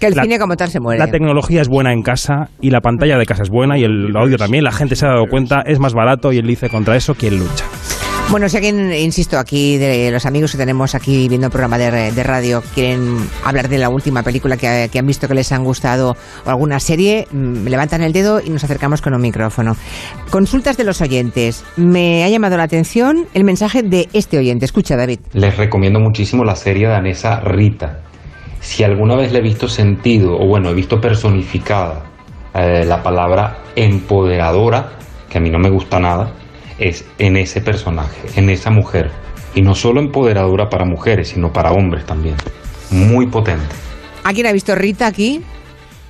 Que 0.00 0.06
el 0.06 0.14
la- 0.14 0.22
cine 0.22 0.38
como 0.38 0.56
tal 0.56 0.70
se 0.70 0.80
muere. 0.80 0.98
la 0.98 1.10
tecnología 1.10 1.60
es 1.62 1.68
buena 1.68 1.92
en 1.92 2.02
casa 2.02 2.48
y 2.60 2.70
la 2.70 2.80
pantalla 2.80 3.18
de 3.18 3.26
casa 3.26 3.42
es 3.42 3.50
buena 3.50 3.78
y 3.78 3.84
el 3.84 4.16
audio 4.16 4.38
también. 4.38 4.64
La 4.64 4.72
gente 4.72 4.96
se 4.96 5.06
ha 5.06 5.10
dado 5.10 5.26
cuenta, 5.26 5.60
es 5.62 5.78
más 5.78 5.92
barato 5.94 6.32
y 6.32 6.38
él 6.38 6.46
dice 6.46 6.68
contra 6.68 6.96
eso 6.96 7.14
quién 7.14 7.38
lucha. 7.38 7.64
Bueno, 8.28 8.48
si 8.48 8.56
alguien, 8.56 8.92
insisto, 8.92 9.38
aquí 9.38 9.78
de 9.78 10.10
los 10.10 10.26
amigos 10.26 10.50
que 10.52 10.58
tenemos 10.58 10.96
aquí 10.96 11.28
viendo 11.28 11.46
el 11.46 11.50
programa 11.52 11.78
de, 11.78 12.10
de 12.10 12.22
radio 12.24 12.60
quieren 12.74 13.18
hablar 13.44 13.68
de 13.68 13.78
la 13.78 13.88
última 13.88 14.24
película 14.24 14.56
que, 14.56 14.88
que 14.92 14.98
han 14.98 15.06
visto 15.06 15.28
que 15.28 15.34
les 15.34 15.52
han 15.52 15.62
gustado 15.62 16.16
o 16.44 16.50
alguna 16.50 16.80
serie, 16.80 17.28
mm, 17.30 17.68
levantan 17.68 18.02
el 18.02 18.12
dedo 18.12 18.40
y 18.44 18.50
nos 18.50 18.64
acercamos 18.64 19.00
con 19.00 19.14
un 19.14 19.20
micrófono. 19.22 19.76
Consultas 20.30 20.76
de 20.76 20.82
los 20.82 21.00
oyentes. 21.00 21.64
Me 21.76 22.24
ha 22.24 22.28
llamado 22.28 22.56
la 22.56 22.64
atención 22.64 23.26
el 23.32 23.44
mensaje 23.44 23.84
de 23.84 24.08
este 24.12 24.38
oyente. 24.38 24.64
Escucha, 24.64 24.96
David. 24.96 25.20
Les 25.32 25.56
recomiendo 25.56 26.00
muchísimo 26.00 26.44
la 26.44 26.56
serie 26.56 26.88
danesa 26.88 27.40
Rita. 27.40 28.00
Si 28.60 28.82
alguna 28.82 29.14
vez 29.14 29.30
le 29.32 29.38
he 29.38 29.42
visto 29.42 29.68
sentido, 29.68 30.36
o 30.36 30.46
bueno, 30.48 30.70
he 30.70 30.74
visto 30.74 31.00
personificada 31.00 32.02
eh, 32.54 32.84
la 32.84 33.02
palabra 33.02 33.58
empoderadora, 33.76 34.90
que 35.30 35.38
a 35.38 35.40
mí 35.40 35.48
no 35.48 35.60
me 35.60 35.70
gusta 35.70 36.00
nada, 36.00 36.32
es 36.78 37.04
en 37.18 37.36
ese 37.36 37.60
personaje, 37.60 38.28
en 38.36 38.50
esa 38.50 38.70
mujer. 38.70 39.10
Y 39.54 39.62
no 39.62 39.74
solo 39.74 40.00
empoderadora 40.00 40.68
para 40.68 40.84
mujeres, 40.84 41.28
sino 41.28 41.52
para 41.52 41.72
hombres 41.72 42.04
también. 42.04 42.36
Muy 42.90 43.26
potente. 43.26 43.74
¿A 44.24 44.32
quién 44.32 44.46
ha 44.46 44.52
visto 44.52 44.74
Rita 44.74 45.06
aquí? 45.06 45.42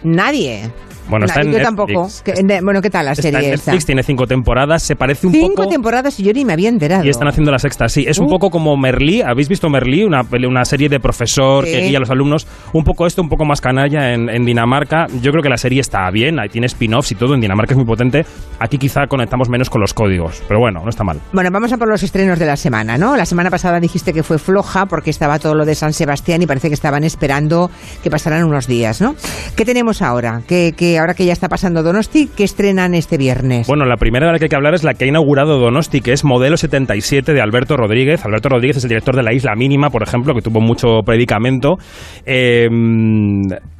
Nadie. 0.02 0.70
Bueno, 1.08 1.26
está 1.26 1.40
Nadie, 1.40 1.48
en 1.50 1.52
yo 1.52 1.58
Netflix. 1.70 2.22
tampoco. 2.24 2.46
Que- 2.46 2.60
bueno, 2.62 2.82
¿qué 2.82 2.90
tal 2.90 3.04
la 3.06 3.12
Está 3.12 3.22
serie 3.22 3.52
esta? 3.52 3.70
Netflix, 3.72 3.86
tiene 3.86 4.02
cinco 4.02 4.26
temporadas, 4.26 4.82
se 4.82 4.96
parece 4.96 5.26
un 5.26 5.32
Cinco 5.32 5.54
poco... 5.62 5.68
temporadas 5.68 6.18
y 6.20 6.24
yo 6.24 6.32
ni 6.32 6.44
me 6.44 6.52
había 6.52 6.68
enterado. 6.68 7.04
Y 7.04 7.08
están 7.08 7.28
haciendo 7.28 7.50
la 7.52 7.58
sexta, 7.58 7.88
sí. 7.88 8.04
Es 8.06 8.18
un 8.18 8.26
poco 8.28 8.50
como 8.50 8.76
Merlí. 8.76 9.22
¿Habéis 9.22 9.48
visto 9.48 9.68
Merlí? 9.68 10.04
Una, 10.04 10.22
una 10.48 10.64
serie 10.64 10.88
de 10.88 11.00
profesor 11.00 11.64
Sí. 11.66 11.72
que 11.72 11.80
guía 11.88 11.98
a 11.98 12.00
los 12.00 12.10
alumnos. 12.10 12.46
Un 12.72 12.84
poco 12.84 13.06
esto, 13.06 13.22
un 13.22 13.28
poco 13.28 13.44
más 13.44 13.60
canalla 13.60 14.12
en, 14.12 14.28
en 14.28 14.44
Dinamarca. 14.44 15.06
Yo 15.22 15.30
creo 15.30 15.42
que 15.42 15.48
la 15.48 15.56
serie 15.56 15.80
está 15.80 16.10
bien. 16.10 16.38
Ahí 16.40 16.48
tiene 16.48 16.66
spin-offs 16.66 17.12
y 17.12 17.14
todo. 17.14 17.34
En 17.34 17.40
Dinamarca 17.40 17.72
es 17.74 17.76
muy 17.76 17.86
potente. 17.86 18.24
Aquí 18.58 18.78
quizá 18.78 19.06
conectamos 19.06 19.48
menos 19.48 19.70
con 19.70 19.80
los 19.80 19.94
códigos. 19.94 20.42
Pero 20.48 20.60
bueno, 20.60 20.80
no 20.82 20.88
está 20.90 21.04
mal. 21.04 21.20
Bueno, 21.32 21.50
vamos 21.52 21.72
a 21.72 21.76
por 21.78 21.88
los 21.88 22.02
estrenos 22.02 22.38
de 22.38 22.46
la 22.46 22.56
semana, 22.56 22.98
¿no? 22.98 23.16
La 23.16 23.26
semana 23.26 23.50
pasada 23.50 23.80
dijiste 23.80 24.12
que 24.12 24.22
fue 24.22 24.38
floja 24.38 24.86
porque 24.86 25.10
estaba 25.10 25.38
todo 25.38 25.54
lo 25.54 25.64
de 25.64 25.74
San 25.74 25.92
Sebastián 25.92 26.42
y 26.42 26.46
parece 26.46 26.68
que 26.68 26.74
estaban 26.74 27.04
esperando 27.04 27.70
que 28.02 28.10
pasaran 28.10 28.44
unos 28.44 28.66
días, 28.66 29.00
¿no? 29.00 29.14
¿Qué 29.56 29.64
tenemos 29.64 30.02
ahora? 30.02 30.42
¿Qué, 30.46 30.74
qué- 30.76 30.95
ahora 30.96 31.14
que 31.14 31.24
ya 31.24 31.32
está 31.32 31.48
pasando 31.48 31.82
Donosti, 31.82 32.28
¿qué 32.28 32.44
estrenan 32.44 32.94
este 32.94 33.16
viernes? 33.16 33.66
Bueno, 33.66 33.84
la 33.84 33.96
primera 33.96 34.26
de 34.26 34.32
la 34.32 34.38
que 34.38 34.46
hay 34.46 34.48
que 34.48 34.56
hablar 34.56 34.74
es 34.74 34.84
la 34.84 34.94
que 34.94 35.04
ha 35.04 35.08
inaugurado 35.08 35.58
Donosti, 35.58 36.00
que 36.00 36.12
es 36.12 36.24
Modelo 36.24 36.56
77 36.56 37.32
de 37.32 37.40
Alberto 37.40 37.76
Rodríguez. 37.76 38.24
Alberto 38.24 38.48
Rodríguez 38.48 38.78
es 38.78 38.84
el 38.84 38.88
director 38.88 39.16
de 39.16 39.22
La 39.22 39.32
Isla 39.32 39.54
Mínima, 39.54 39.90
por 39.90 40.02
ejemplo, 40.02 40.34
que 40.34 40.42
tuvo 40.42 40.60
mucho 40.60 41.00
predicamento. 41.04 41.78
Eh, 42.24 42.68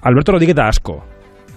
Alberto 0.03 0.33
Rodríguez 0.33 0.57
da 0.57 0.69
asco. 0.69 1.05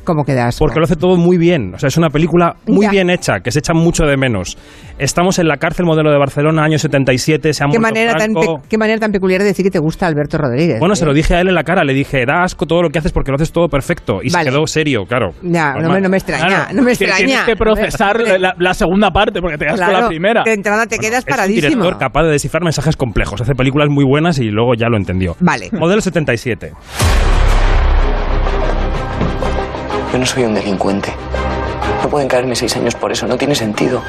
¿Cómo 0.09 0.23
quedas? 0.23 0.57
Porque 0.57 0.79
lo 0.79 0.85
hace 0.85 0.95
todo 0.95 1.17
muy 1.17 1.38
bien. 1.38 1.75
O 1.75 1.77
sea, 1.77 1.88
es 1.88 1.95
una 1.97 2.09
película 2.09 2.56
muy 2.65 2.85
Ya. 2.88 2.91
bien 2.91 3.11
hecha, 3.11 3.41
que 3.41 3.51
se 3.51 3.59
echa 3.59 3.73
mucho 3.75 4.06
de 4.06 4.17
menos. 4.17 4.57
Estamos 4.97 5.38
en 5.38 5.47
la 5.47 5.57
cárcel 5.57 5.85
modelo 5.85 6.09
de 6.11 6.17
Barcelona, 6.17 6.63
año 6.63 6.79
77, 6.79 7.53
se 7.53 7.63
ha 7.63 7.67
¿Qué 7.67 7.77
manera, 7.77 8.13
tan 8.15 8.33
Franco. 8.33 8.61
qué 8.67 8.77
manera 8.79 9.00
tan 9.00 9.11
peculiar 9.11 9.41
de 9.41 9.45
decir 9.45 9.63
que 9.63 9.69
te 9.69 9.77
gusta 9.77 10.07
Alberto 10.07 10.39
Rodríguez. 10.39 10.79
Bueno, 10.79 10.94
¿eh? 10.94 10.97
se 10.97 11.06
lo 11.06 11.13
dije 11.13 11.35
a 11.35 11.41
él 11.41 11.50
en 11.50 11.53
la 11.53 11.63
cara, 11.63 11.83
le 11.83 11.94
dije, 11.94 12.25
da 12.25 12.41
asco 12.44 12.65
todo 12.65 12.81
lo 12.81 12.89
que 12.89 12.97
haces 12.97 13.11
porque 13.11 13.29
lo 13.31 13.35
haces 13.35 13.51
todo 13.51 13.67
perfecto. 13.67 14.21
Y 14.23 14.31
Vale. 14.31 14.45
se 14.45 14.50
quedó 14.51 14.65
serio, 14.65 15.03
claro. 15.07 15.29
Ya, 15.44 15.73
no 15.75 15.89
me, 15.91 16.01
no 16.01 16.09
me 16.09 16.17
extraña, 16.17 16.47
Claro, 16.47 16.73
no 16.73 16.81
me 16.81 16.95
que 16.97 17.05
extraña. 17.05 17.25
Tienes 17.27 17.44
que 17.44 17.55
procesar 17.55 18.19
la, 18.39 18.55
la 18.57 18.73
segunda 18.73 19.12
parte 19.12 19.41
porque 19.41 19.60
te 19.60 19.65
das 19.65 19.75
con 19.79 19.86
Claro, 19.89 20.01
la 20.01 20.07
primera. 20.07 20.41
De 20.43 20.53
entrada 20.53 20.88
te 20.88 20.98
quedas 20.98 21.19
Es 21.19 21.25
un 21.25 21.29
paradísimo. 21.29 21.67
director 21.84 21.98
capaz 22.00 22.24
de 22.24 22.29
descifrar 22.31 22.63
mensajes 22.63 22.95
complejos. 22.98 23.39
Hace 23.41 23.53
películas 23.53 23.89
muy 23.89 24.03
buenas 24.05 24.39
y 24.39 24.50
luego 24.50 24.74
ya 24.74 24.88
lo 24.89 24.98
entendió. 24.98 25.36
Vale. 25.39 25.69
Modelo 25.72 26.01
77. 26.01 26.72
Yo 30.12 30.18
no 30.18 30.25
soy 30.25 30.44
un 30.44 30.56
delincuente. 30.56 31.13
No 32.04 32.10
pueden 32.10 32.28
caerme 32.28 32.56
seis 32.56 32.75
años 32.75 32.96
por 32.96 33.12
eso, 33.12 33.28
no 33.28 33.38
tiene 33.38 33.54
sentido. 33.54 34.01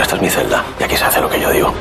Esta 0.00 0.16
es 0.16 0.22
mi 0.22 0.30
celda 0.30 0.64
y 0.80 0.82
aquí 0.84 0.96
se 0.96 1.04
hace 1.04 1.20
lo 1.20 1.28
que 1.28 1.40
yo 1.40 1.50
digo. 1.50 1.72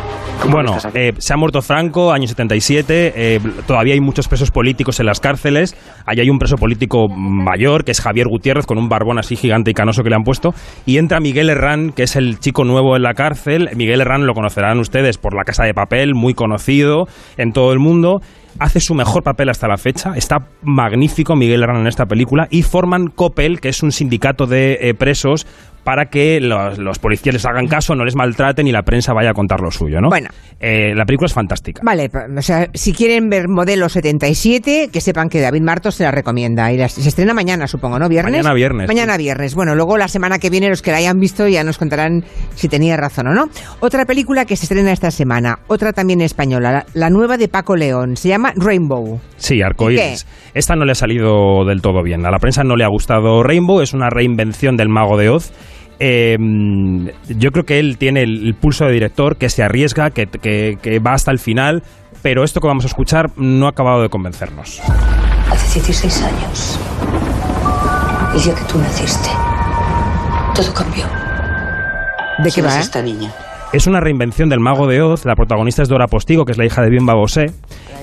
Bueno, 0.50 0.76
eh, 0.96 1.14
se 1.20 1.34
ha 1.34 1.38
muerto 1.38 1.62
Franco, 1.62 2.12
año 2.12 2.28
77. 2.28 3.14
eh, 3.16 3.40
todavía 3.68 3.94
hay 3.94 4.00
muchos 4.02 4.28
presos 4.28 4.50
políticos 4.50 5.00
en 5.00 5.06
las 5.06 5.20
cárceles. 5.20 5.76
Ahí 6.06 6.20
hay 6.20 6.30
un 6.30 6.40
preso 6.40 6.56
político 6.58 7.08
mayor, 7.08 7.86
que 7.86 7.92
es 7.92 8.02
Javier 8.02 8.28
Gutiérrez, 8.28 8.66
con 8.66 8.80
un 8.80 8.90
barbón 8.90 9.20
así 9.20 9.36
gigante 9.36 9.72
y 9.72 9.74
canoso 9.74 10.04
que 10.04 10.10
le 10.10 10.16
han 10.16 10.24
puesto. 10.24 10.54
Y 10.86 10.98
entra 10.98 11.20
Miguel 11.20 11.50
Herrán, 11.50 11.92
que 11.92 12.04
es 12.04 12.16
el 12.16 12.40
chico 12.40 12.64
nuevo 12.64 12.96
en 12.96 13.04
la 13.04 13.14
cárcel. 13.14 13.70
Miguel 13.76 14.02
Herrán 14.02 14.26
lo 14.26 14.34
conocerán 14.34 14.80
ustedes 14.80 15.18
por 15.20 15.36
La 15.36 15.44
Casa 15.44 15.64
de 15.64 15.76
Papel, 15.76 16.16
muy 16.16 16.34
conocido 16.34 17.08
en 17.38 17.54
todo 17.54 17.72
el 17.72 17.80
mundo. 17.80 18.22
Hace 18.60 18.80
su 18.80 18.94
mejor 18.94 19.24
papel 19.24 19.50
hasta 19.50 19.68
la 19.68 19.78
fecha. 19.78 20.14
Está 20.16 20.48
magnífico 20.62 21.36
Miguel 21.36 21.64
Herrán 21.64 21.82
en 21.82 21.88
esta 21.88 22.06
película. 22.06 22.48
Y 22.50 22.64
forman 22.64 23.08
COPEL, 23.08 23.60
que 23.60 23.70
es 23.70 23.82
un 23.84 23.92
sindicato 23.92 24.46
de 24.46 24.78
eh, 24.82 24.94
presos 24.94 25.48
para 25.84 26.06
que 26.06 26.40
los, 26.40 26.78
los 26.78 27.00
policías 27.00 27.34
les 27.34 27.46
hagan 27.46 27.68
caso, 27.68 27.96
no 27.96 28.06
les 28.06 28.16
maltraten 28.16 28.68
y 28.68 28.72
la 28.72 28.84
prensa 28.84 29.14
vaya 29.14 29.32
a 29.32 29.34
contar 29.34 29.62
lo 29.62 29.72
suyo, 29.72 30.00
¿no? 30.02 30.10
Bueno. 30.10 30.30
Eh, 30.60 30.94
la 30.96 31.06
película 31.06 31.26
es 31.26 31.34
fantástica. 31.34 31.82
Vale, 31.84 32.10
o 32.38 32.42
sea, 32.42 32.68
si 32.74 32.94
quieren 32.94 33.30
ver 33.30 33.48
modelo 33.48 33.90
77, 33.90 34.90
que 34.94 35.02
sepan 35.02 35.28
que 35.30 35.40
David 35.42 35.62
Martos 35.62 35.96
se 35.96 36.04
la 36.04 36.12
recomienda. 36.12 36.72
Y 36.72 36.78
la- 36.78 36.88
se 36.88 37.08
estrena 37.08 37.34
mañana, 37.34 37.66
supongo, 37.68 37.98
¿no? 37.98 38.08
¿Viernes? 38.10 38.32
Mañana 38.34 38.54
viernes, 38.54 38.88
Mañana 38.88 39.18
viernes. 39.18 39.56
Bueno, 39.56 39.74
luego 39.76 39.98
la 39.98 40.08
semana 40.08 40.38
que 40.38 40.50
viene 40.52 40.70
los 40.70 40.82
que 40.84 40.92
la 40.92 40.98
hayan 40.98 41.20
visto 41.20 41.48
ya 41.48 41.64
nos 41.64 41.78
contarán 41.80 42.24
si 42.56 42.68
tenía 42.70 42.96
razón 42.98 43.28
o 43.28 43.34
no. 43.34 43.50
Otra 43.80 44.06
película 44.06 44.46
que 44.46 44.56
se 44.56 44.66
estrena 44.66 44.92
esta 44.92 45.10
semana, 45.10 45.60
otra 45.68 45.94
también 45.94 46.22
española, 46.22 46.72
la, 46.72 46.86
la 46.94 47.10
nueva 47.10 47.38
de 47.38 47.48
Paco 47.48 47.76
León, 47.76 48.16
se 48.18 48.30
llama 48.30 48.54
Rainbow. 48.56 49.20
Sí, 49.38 49.62
Arcoíris. 49.62 50.28
Esta 50.54 50.76
no 50.76 50.86
le 50.86 50.92
ha 50.92 50.96
salido 50.96 51.66
del 51.66 51.82
todo 51.82 52.04
bien. 52.04 52.26
A 52.26 52.32
la 52.32 52.38
prensa 52.38 52.64
no 52.64 52.76
le 52.76 52.84
ha 52.84 52.90
gustado 52.90 53.42
Rainbow, 53.42 53.82
es 53.82 53.94
una 53.94 54.10
reinvención 54.10 54.78
del 54.78 54.90
Mago 54.90 55.18
de 55.18 55.30
Oz. 55.30 55.52
Eh, 56.04 56.36
yo 57.30 57.52
creo 57.52 57.64
que 57.64 57.78
él 57.80 57.98
tiene 58.00 58.24
el, 58.24 58.48
el 58.48 58.56
pulso 58.56 58.86
de 58.86 58.92
director, 58.92 59.36
que 59.38 59.50
se 59.50 59.62
arriesga, 59.62 60.10
que, 60.10 60.26
que- 60.26 60.80
que 60.82 60.98
va 61.00 61.14
hasta 61.14 61.30
el 61.30 61.38
final, 61.38 61.84
pero 62.24 62.44
esto 62.44 62.60
que 62.60 62.68
vamos 62.68 62.86
a 62.86 62.88
escuchar 62.88 63.30
no 63.38 63.68
ha 63.68 63.70
acabado 63.70 64.02
de 64.02 64.10
convencernos. 64.10 64.82
Hace 65.52 65.80
16 65.80 66.24
años, 66.24 66.80
el 68.36 68.42
día 68.44 68.56
que 68.56 68.64
tú 68.64 68.80
naciste, 68.80 69.30
todo 70.56 70.74
cambió. 70.74 71.06
¿De 72.40 72.46
qué 72.46 72.52
¿Quién 72.56 72.66
va? 72.66 72.70
es 72.72 72.76
eh? 72.78 72.82
esta 72.82 73.02
niña? 73.04 73.32
Es 73.74 73.86
una 73.88 74.00
reinvención 74.00 74.50
del 74.50 74.60
Mago 74.60 74.88
de 74.88 75.02
Oz. 75.02 75.24
La 75.26 75.36
protagonista 75.36 75.82
es 75.84 75.88
Dora 75.88 76.08
Postigo, 76.08 76.44
que 76.46 76.52
es 76.52 76.58
la 76.58 76.66
hija 76.66 76.82
de 76.82 76.90
Bimba 76.90 77.14
Bosé. 77.14 77.52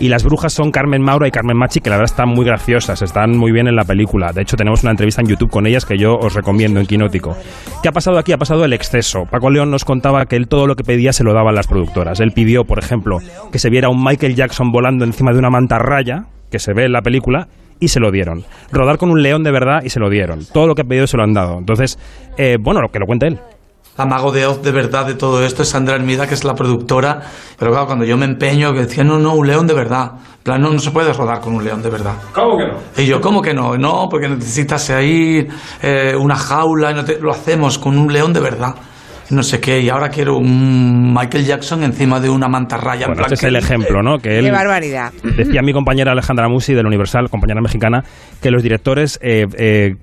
Y 0.01 0.09
las 0.09 0.23
brujas 0.23 0.53
son 0.53 0.71
Carmen 0.71 1.03
Maura 1.03 1.27
y 1.27 1.33
Carmen 1.33 1.57
Machi, 1.57 1.81
que 1.81 1.91
la 1.91 1.97
verdad 1.97 2.13
están 2.13 2.29
muy 2.29 2.45
graciosas, 2.45 3.03
están 3.03 3.37
muy 3.37 3.51
bien 3.51 3.67
en 3.67 3.75
la 3.75 3.85
película. 3.85 4.33
De 4.33 4.43
hecho, 4.43 4.57
tenemos 4.57 4.83
una 4.83 4.93
entrevista 4.93 5.23
en 5.23 5.27
YouTube 5.27 5.51
con 5.51 5.67
ellas 5.67 5.85
que 5.85 5.99
yo 5.99 6.17
os 6.17 6.35
recomiendo 6.35 6.79
en 6.79 6.87
Quinótico. 6.87 7.37
¿Qué 7.83 7.89
ha 7.89 7.93
pasado 7.93 8.17
aquí? 8.17 8.31
Ha 8.31 8.39
pasado 8.39 8.65
el 8.65 8.73
exceso. 8.73 9.25
Paco 9.29 9.51
León 9.51 9.73
nos 9.73 9.85
contaba 9.85 10.27
que 10.27 10.37
él 10.37 10.47
todo 10.47 10.69
lo 10.69 10.77
que 10.77 10.85
pedía 10.85 11.13
se 11.13 11.25
lo 11.25 11.33
daban 11.33 11.57
las 11.57 11.67
productoras. 11.67 12.21
Él 12.21 12.31
pidió, 12.31 12.65
por 12.65 12.79
ejemplo, 12.79 13.19
que 13.51 13.59
se 13.59 13.71
viera 13.71 13.89
un 13.89 14.05
Michael 14.05 14.37
Jackson 14.37 14.71
volando 14.71 15.05
encima 15.05 15.33
de 15.33 15.41
una 15.41 15.51
mantarraya, 15.51 16.27
que 16.49 16.61
se 16.61 16.75
ve 16.75 16.85
en 16.85 16.93
la 16.93 17.03
película, 17.03 17.49
y 17.81 17.89
se 17.89 17.99
lo 17.99 18.13
dieron. 18.13 18.45
Rodar 18.71 18.99
con 18.99 19.11
un 19.11 19.23
león 19.23 19.43
de 19.43 19.51
verdad 19.51 19.83
y 19.85 19.91
se 19.91 19.99
lo 19.99 20.11
dieron. 20.11 20.47
Todo 20.53 20.69
lo 20.69 20.77
que 20.77 20.83
ha 20.83 20.85
pedido 20.85 21.09
se 21.09 21.17
lo 21.17 21.25
han 21.25 21.35
dado. 21.35 21.59
Entonces, 21.59 21.99
eh, 22.37 22.57
bueno, 22.61 22.81
lo 22.81 22.91
que 22.91 23.01
lo 23.01 23.07
cuente 23.07 23.27
él. 23.27 23.41
La 23.99 24.07
mago 24.07 24.31
de 24.31 24.47
Oz 24.47 24.63
de 24.63 24.71
verdad 24.71 25.07
de 25.07 25.15
todo 25.15 25.45
esto 25.45 25.63
es 25.63 25.71
Sandra 25.71 25.97
Hermida, 25.97 26.29
que 26.29 26.35
es 26.35 26.45
la 26.45 26.55
productora. 26.55 27.21
Pero 27.59 27.73
claro, 27.73 27.87
cuando 27.87 28.05
yo 28.05 28.17
me 28.17 28.27
empeño, 28.27 28.73
que 28.73 28.81
decía, 28.83 29.03
no, 29.03 29.19
no, 29.19 29.35
un 29.35 29.45
león 29.47 29.67
de 29.67 29.75
verdad. 29.75 30.13
En 30.39 30.43
plan, 30.45 30.63
no, 30.63 30.71
no 30.71 30.79
se 30.79 30.93
puede 30.93 31.13
rodar 31.13 31.41
con 31.41 31.53
un 31.55 31.65
león 31.65 31.83
de 31.83 31.91
verdad. 31.91 32.15
¿Cómo 32.33 32.57
que 32.57 32.67
no? 32.69 32.75
Y 32.97 33.07
yo, 33.07 33.21
¿cómo 33.21 33.43
que 33.43 33.53
no? 33.53 33.77
No, 33.77 34.07
porque 34.09 34.29
necesitas 34.29 34.89
ahí 34.91 35.47
eh, 35.83 36.15
una 36.17 36.37
jaula, 36.37 36.93
y 36.93 36.95
no 36.95 37.05
te- 37.05 37.19
lo 37.19 37.33
hacemos 37.33 37.77
con 37.79 37.99
un 37.99 38.13
león 38.13 38.33
de 38.33 38.39
verdad. 38.41 38.73
No 39.31 39.43
sé 39.43 39.61
qué, 39.61 39.81
y 39.81 39.91
ahora 39.91 40.09
quiero 40.09 40.39
un 40.39 41.13
Michael 41.13 41.45
Jackson 41.45 41.83
encima 41.83 42.19
de 42.19 42.31
una 42.31 42.49
mantarraya. 42.49 43.03
en 43.05 43.09
Bueno, 43.11 43.19
plan 43.25 43.33
este 43.35 43.47
es 43.47 43.51
el 43.51 43.57
ejemplo, 43.57 44.03
¿no? 44.03 44.19
Que 44.19 44.39
él, 44.39 44.47
Qué 44.47 44.51
barbaridad. 44.51 45.13
Decía 45.37 45.61
mi 45.63 45.73
compañera 45.75 46.13
Alejandra 46.13 46.49
Musi 46.49 46.73
del 46.73 46.87
Universal, 46.87 47.29
compañera 47.29 47.61
mexicana, 47.61 48.05
que 48.41 48.51
los 48.51 48.63
directores 48.63 49.19
eh, 49.23 49.47
eh, 49.59 49.97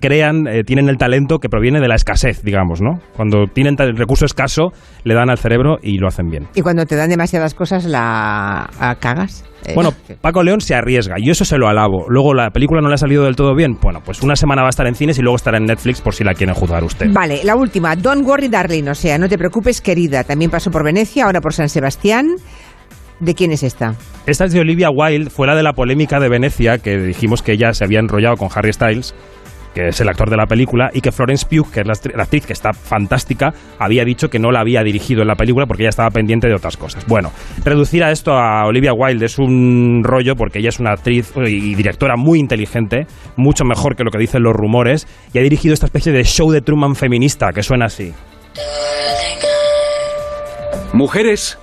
crean, 0.00 0.46
eh, 0.46 0.62
tienen 0.64 0.88
el 0.88 0.96
talento 0.96 1.38
que 1.38 1.48
proviene 1.48 1.80
de 1.80 1.88
la 1.88 1.96
escasez, 1.96 2.42
digamos, 2.42 2.80
¿no? 2.80 3.00
Cuando 3.16 3.46
tienen 3.52 3.74
tal- 3.74 3.96
recurso 3.96 4.24
escaso, 4.26 4.72
le 5.02 5.14
dan 5.14 5.28
al 5.30 5.38
cerebro 5.38 5.78
y 5.82 5.98
lo 5.98 6.06
hacen 6.06 6.30
bien. 6.30 6.46
Y 6.54 6.60
cuando 6.62 6.86
te 6.86 6.94
dan 6.94 7.10
demasiadas 7.10 7.54
cosas, 7.54 7.84
la 7.84 8.68
cagas. 9.00 9.44
Eh, 9.68 9.74
Bueno, 9.74 9.92
Paco 10.20 10.42
León 10.42 10.60
se 10.60 10.74
arriesga 10.74 11.16
y 11.18 11.30
eso 11.30 11.44
se 11.44 11.58
lo 11.58 11.68
alabo. 11.68 12.06
Luego 12.08 12.34
la 12.34 12.50
película 12.50 12.80
no 12.80 12.88
le 12.88 12.94
ha 12.94 12.98
salido 12.98 13.24
del 13.24 13.36
todo 13.36 13.54
bien. 13.54 13.76
Bueno, 13.80 14.00
pues 14.04 14.22
una 14.22 14.36
semana 14.36 14.62
va 14.62 14.68
a 14.68 14.70
estar 14.70 14.86
en 14.86 14.94
cines 14.94 15.18
y 15.18 15.22
luego 15.22 15.36
estará 15.36 15.58
en 15.58 15.64
Netflix 15.66 16.00
por 16.00 16.14
si 16.14 16.24
la 16.24 16.34
quieren 16.34 16.54
juzgar 16.54 16.82
usted. 16.84 17.06
Vale, 17.12 17.40
la 17.44 17.56
última. 17.56 17.94
Don't 17.96 18.26
worry, 18.26 18.48
darling. 18.48 18.88
O 18.88 18.94
sea, 18.94 19.18
no 19.18 19.28
te 19.28 19.36
preocupes, 19.38 19.80
querida. 19.80 20.24
También 20.24 20.50
pasó 20.50 20.70
por 20.70 20.84
Venecia, 20.84 21.24
ahora 21.26 21.40
por 21.40 21.52
San 21.52 21.68
Sebastián. 21.68 22.36
¿De 23.20 23.34
quién 23.34 23.50
es 23.50 23.64
esta? 23.64 23.94
Esta 24.26 24.44
es 24.44 24.52
de 24.52 24.60
Olivia 24.60 24.90
Wilde, 24.90 25.28
fuera 25.28 25.56
de 25.56 25.64
la 25.64 25.72
polémica 25.72 26.20
de 26.20 26.28
Venecia, 26.28 26.78
que 26.78 26.98
dijimos 26.98 27.42
que 27.42 27.52
ella 27.52 27.72
se 27.72 27.82
había 27.82 27.98
enrollado 27.98 28.36
con 28.36 28.48
Harry 28.54 28.72
Styles, 28.72 29.12
que 29.74 29.88
es 29.88 30.00
el 30.00 30.08
actor 30.08 30.30
de 30.30 30.36
la 30.36 30.46
película, 30.46 30.90
y 30.92 31.00
que 31.00 31.12
Florence 31.12 31.46
Pugh, 31.46 31.70
que 31.70 31.80
es 31.80 31.86
la, 31.86 31.94
la 32.14 32.22
actriz 32.24 32.46
que 32.46 32.52
está 32.52 32.72
fantástica, 32.72 33.52
había 33.78 34.04
dicho 34.04 34.28
que 34.28 34.38
no 34.38 34.50
la 34.50 34.60
había 34.60 34.82
dirigido 34.82 35.22
en 35.22 35.28
la 35.28 35.34
película 35.34 35.66
porque 35.66 35.84
ella 35.84 35.90
estaba 35.90 36.10
pendiente 36.10 36.48
de 36.48 36.54
otras 36.54 36.76
cosas. 36.76 37.06
Bueno, 37.06 37.32
reducir 37.64 38.04
a 38.04 38.10
esto 38.10 38.32
a 38.32 38.66
Olivia 38.66 38.92
Wilde 38.92 39.26
es 39.26 39.38
un 39.38 40.02
rollo 40.04 40.34
porque 40.36 40.58
ella 40.58 40.70
es 40.70 40.80
una 40.80 40.92
actriz 40.92 41.32
y 41.36 41.74
directora 41.74 42.16
muy 42.16 42.38
inteligente, 42.38 43.06
mucho 43.36 43.64
mejor 43.64 43.96
que 43.96 44.04
lo 44.04 44.10
que 44.10 44.18
dicen 44.18 44.42
los 44.42 44.54
rumores, 44.54 45.06
y 45.32 45.38
ha 45.38 45.42
dirigido 45.42 45.74
esta 45.74 45.86
especie 45.86 46.12
de 46.12 46.24
show 46.24 46.50
de 46.50 46.60
Truman 46.60 46.94
feminista 46.94 47.52
que 47.52 47.62
suena 47.62 47.86
así. 47.86 48.12
Mujeres, 50.92 51.58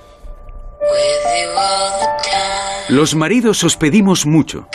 los 2.88 3.14
maridos 3.16 3.64
os 3.64 3.76
pedimos 3.76 4.26
mucho. 4.26 4.68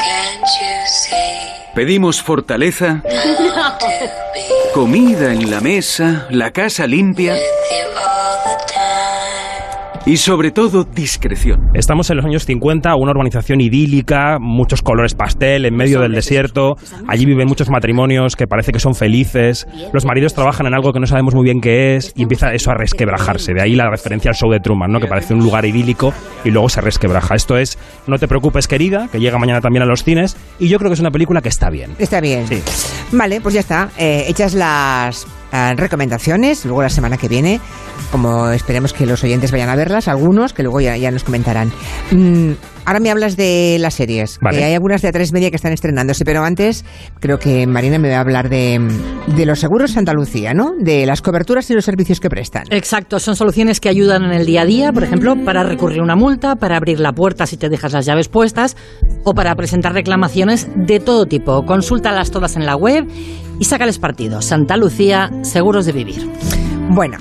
Pedimos 1.74 2.22
fortaleza, 2.22 3.02
comida 4.74 5.34
en 5.34 5.50
la 5.50 5.62
mesa, 5.62 6.28
la 6.30 6.52
casa 6.52 6.86
limpia 6.86 7.36
y 10.06 10.18
sobre 10.18 10.52
todo 10.52 10.84
discreción. 10.84 11.70
Estamos 11.74 12.10
en 12.10 12.18
los 12.18 12.26
años 12.26 12.46
50, 12.46 12.96
una 12.96 13.12
urbanización 13.12 13.62
idílica, 13.62 14.38
muchos 14.40 14.82
colores 14.82 15.14
pastel 15.14 15.66
en 15.66 15.76
medio 15.76 16.00
del 16.00 16.14
desierto. 16.14 16.76
Allí 17.08 17.26
viven 17.26 17.48
muchos 17.48 17.70
matrimonios 17.70 18.36
que 18.36 18.48
parece 18.48 18.72
que 18.72 18.80
son 18.80 18.96
felices. 18.96 19.68
Los 19.94 20.06
maridos 20.06 20.34
trabajan 20.34 20.66
en 20.66 20.74
algo 20.74 20.92
que 20.92 21.00
no 21.00 21.06
sabemos 21.06 21.36
muy 21.36 21.44
bien 21.44 21.62
qué 21.62 21.96
es 21.96 22.14
y 22.16 22.24
empieza 22.24 22.52
eso 22.54 22.72
a 22.72 22.74
resquebrajarse. 22.74 23.54
De 23.54 23.62
ahí 23.62 23.76
la 23.76 23.90
referencia 23.90 24.30
al 24.30 24.36
show 24.36 24.52
de 24.52 24.60
Truman, 24.60 24.92
¿no? 24.92 25.00
que 25.00 25.08
parece 25.08 25.34
un 25.34 25.42
lugar 25.42 25.66
idílico 25.66 26.14
y 26.44 26.50
luego 26.50 26.70
se 26.70 26.82
resquebraja. 26.82 27.36
Esto 27.36 27.58
es 27.58 27.78
No 28.08 28.18
te 28.18 28.28
preocupes, 28.28 28.68
querida, 28.68 29.08
que 29.12 29.20
llega 29.20 29.38
mañana 29.38 29.62
también 29.62 29.84
a 29.84 29.86
los 29.86 30.04
cines. 30.04 30.36
Y 30.60 30.68
yo 30.68 30.80
creo 30.80 30.90
que 30.90 30.96
es 30.96 31.00
una 31.00 31.12
película 31.12 31.42
que 31.42 31.50
está 31.50 31.70
bien. 31.70 31.92
Está 32.00 32.22
bien. 32.22 32.48
Sí. 32.48 32.62
Vale, 33.12 33.40
pues 33.40 33.54
ya 33.54 33.60
está. 33.60 33.90
Eh, 33.98 34.26
hechas 34.28 34.54
las 34.54 35.28
recomendaciones, 35.76 36.66
luego 36.66 36.82
la 36.82 36.90
semana 36.90 37.18
que 37.18 37.28
viene, 37.28 37.60
como 38.12 38.50
esperemos 38.50 38.94
que 38.94 39.06
los 39.06 39.24
oyentes 39.24 39.52
vayan 39.52 39.70
a 39.70 39.76
verlas, 39.76 40.08
algunos 40.08 40.54
que 40.54 40.64
luego 40.64 40.82
ya, 40.82 40.98
ya 40.98 41.12
nos 41.12 41.24
comentarán. 41.24 41.72
Mm, 42.12 42.52
ahora 42.92 43.00
me 43.00 43.10
hablas 43.10 43.38
de 43.38 43.78
las 43.80 43.94
series. 43.94 44.38
Vale. 44.42 44.66
hay 44.66 44.74
algunas 44.74 45.02
de 45.02 45.08
a 45.08 45.12
tres 45.14 45.32
media 45.32 45.50
que 45.50 45.56
están 45.56 45.72
estrenándose, 45.72 46.26
pero 46.26 46.44
antes 46.44 46.84
creo 47.22 47.40
que 47.40 47.66
Marina 47.66 47.98
me 48.00 48.10
va 48.10 48.18
a 48.18 48.20
hablar 48.20 48.50
de, 48.50 48.82
de 49.28 49.46
los 49.46 49.60
seguros 49.60 49.92
Santa 49.92 50.12
Lucía, 50.14 50.54
¿no? 50.54 50.74
De 50.78 51.06
las 51.06 51.22
coberturas 51.22 51.70
y 51.72 51.74
los 51.74 51.86
servicios 51.86 52.20
que 52.20 52.30
prestan. 52.30 52.64
Exacto, 52.70 53.20
son 53.20 53.38
soluciones 53.38 53.80
que 53.80 53.88
ayudan 53.88 54.24
en 54.24 54.32
el 54.32 54.46
día 54.46 54.64
a 54.64 54.66
día, 54.66 54.92
por 54.92 55.04
ejemplo, 55.04 55.36
para 55.46 55.64
recurrir 55.64 56.02
a 56.02 56.04
una 56.04 56.18
multa, 56.18 56.58
para 56.58 56.76
abrir 56.76 57.00
la 57.00 57.14
puerta 57.14 57.46
si 57.46 57.56
te 57.56 57.70
dejas 57.70 57.94
las 57.94 58.06
llaves 58.06 58.28
puestas 58.28 58.76
o 59.24 59.34
para 59.34 59.56
presentar 59.56 59.94
reclamaciones 59.94 60.68
de 60.76 61.00
todo 61.00 61.26
tipo. 61.26 61.66
Consúltalas 61.66 62.30
todas 62.30 62.58
en 62.58 62.66
la 62.66 62.76
web 62.76 63.08
y 63.58 63.64
sácales 63.64 64.00
partido. 64.00 64.42
Santa 64.42 64.76
Lucía, 64.76 65.30
seguros 65.44 65.86
de 65.86 65.94
vivir. 65.94 66.30
Bueno, 66.90 67.20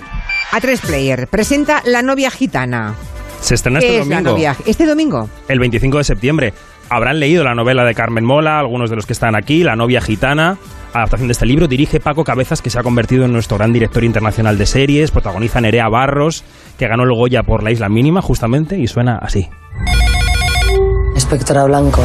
A3 0.51 0.81
Player 0.81 1.29
presenta 1.29 1.81
La 1.85 2.03
novia 2.03 2.33
gitana. 2.33 2.97
Se 3.41 3.55
estrena 3.55 3.81
¿Qué 3.81 3.99
este 4.01 4.03
es 4.03 4.09
domingo. 4.09 4.37
¿Este 4.67 4.87
domingo? 4.87 5.29
el 5.49 5.59
25 5.59 5.99
de 5.99 6.05
septiembre. 6.05 6.55
Habrán 6.89 7.21
leído 7.21 7.45
la 7.45 7.55
novela 7.55 7.85
de 7.85 7.95
Carmen 7.95 8.25
Mola, 8.25 8.59
algunos 8.59 8.91
de 8.91 8.97
los 8.97 9.07
que 9.07 9.13
están 9.13 9.37
aquí, 9.37 9.63
La 9.63 9.77
novia 9.77 10.01
gitana. 10.01 10.59
Adaptación 10.93 11.29
de 11.29 11.33
este 11.33 11.47
libro 11.47 11.69
dirige 11.69 12.01
Paco 12.01 12.25
Cabezas, 12.25 12.61
que 12.63 12.69
se 12.71 12.79
ha 12.81 12.83
convertido 12.83 13.25
en 13.25 13.33
nuestro 13.33 13.57
gran 13.59 13.73
director 13.73 14.03
internacional 14.03 14.59
de 14.59 14.67
series. 14.67 15.13
Protagoniza 15.13 15.61
Nerea 15.61 15.89
Barros, 15.89 16.43
que 16.79 16.89
ganó 16.89 17.05
el 17.05 17.15
Goya 17.15 17.45
por 17.45 17.63
La 17.63 17.71
Isla 17.71 17.89
Mínima, 17.89 18.23
justamente, 18.23 18.77
y 18.77 18.89
suena 18.89 19.19
así. 19.23 19.49
Inspectora 21.15 21.65
Blanco. 21.65 22.03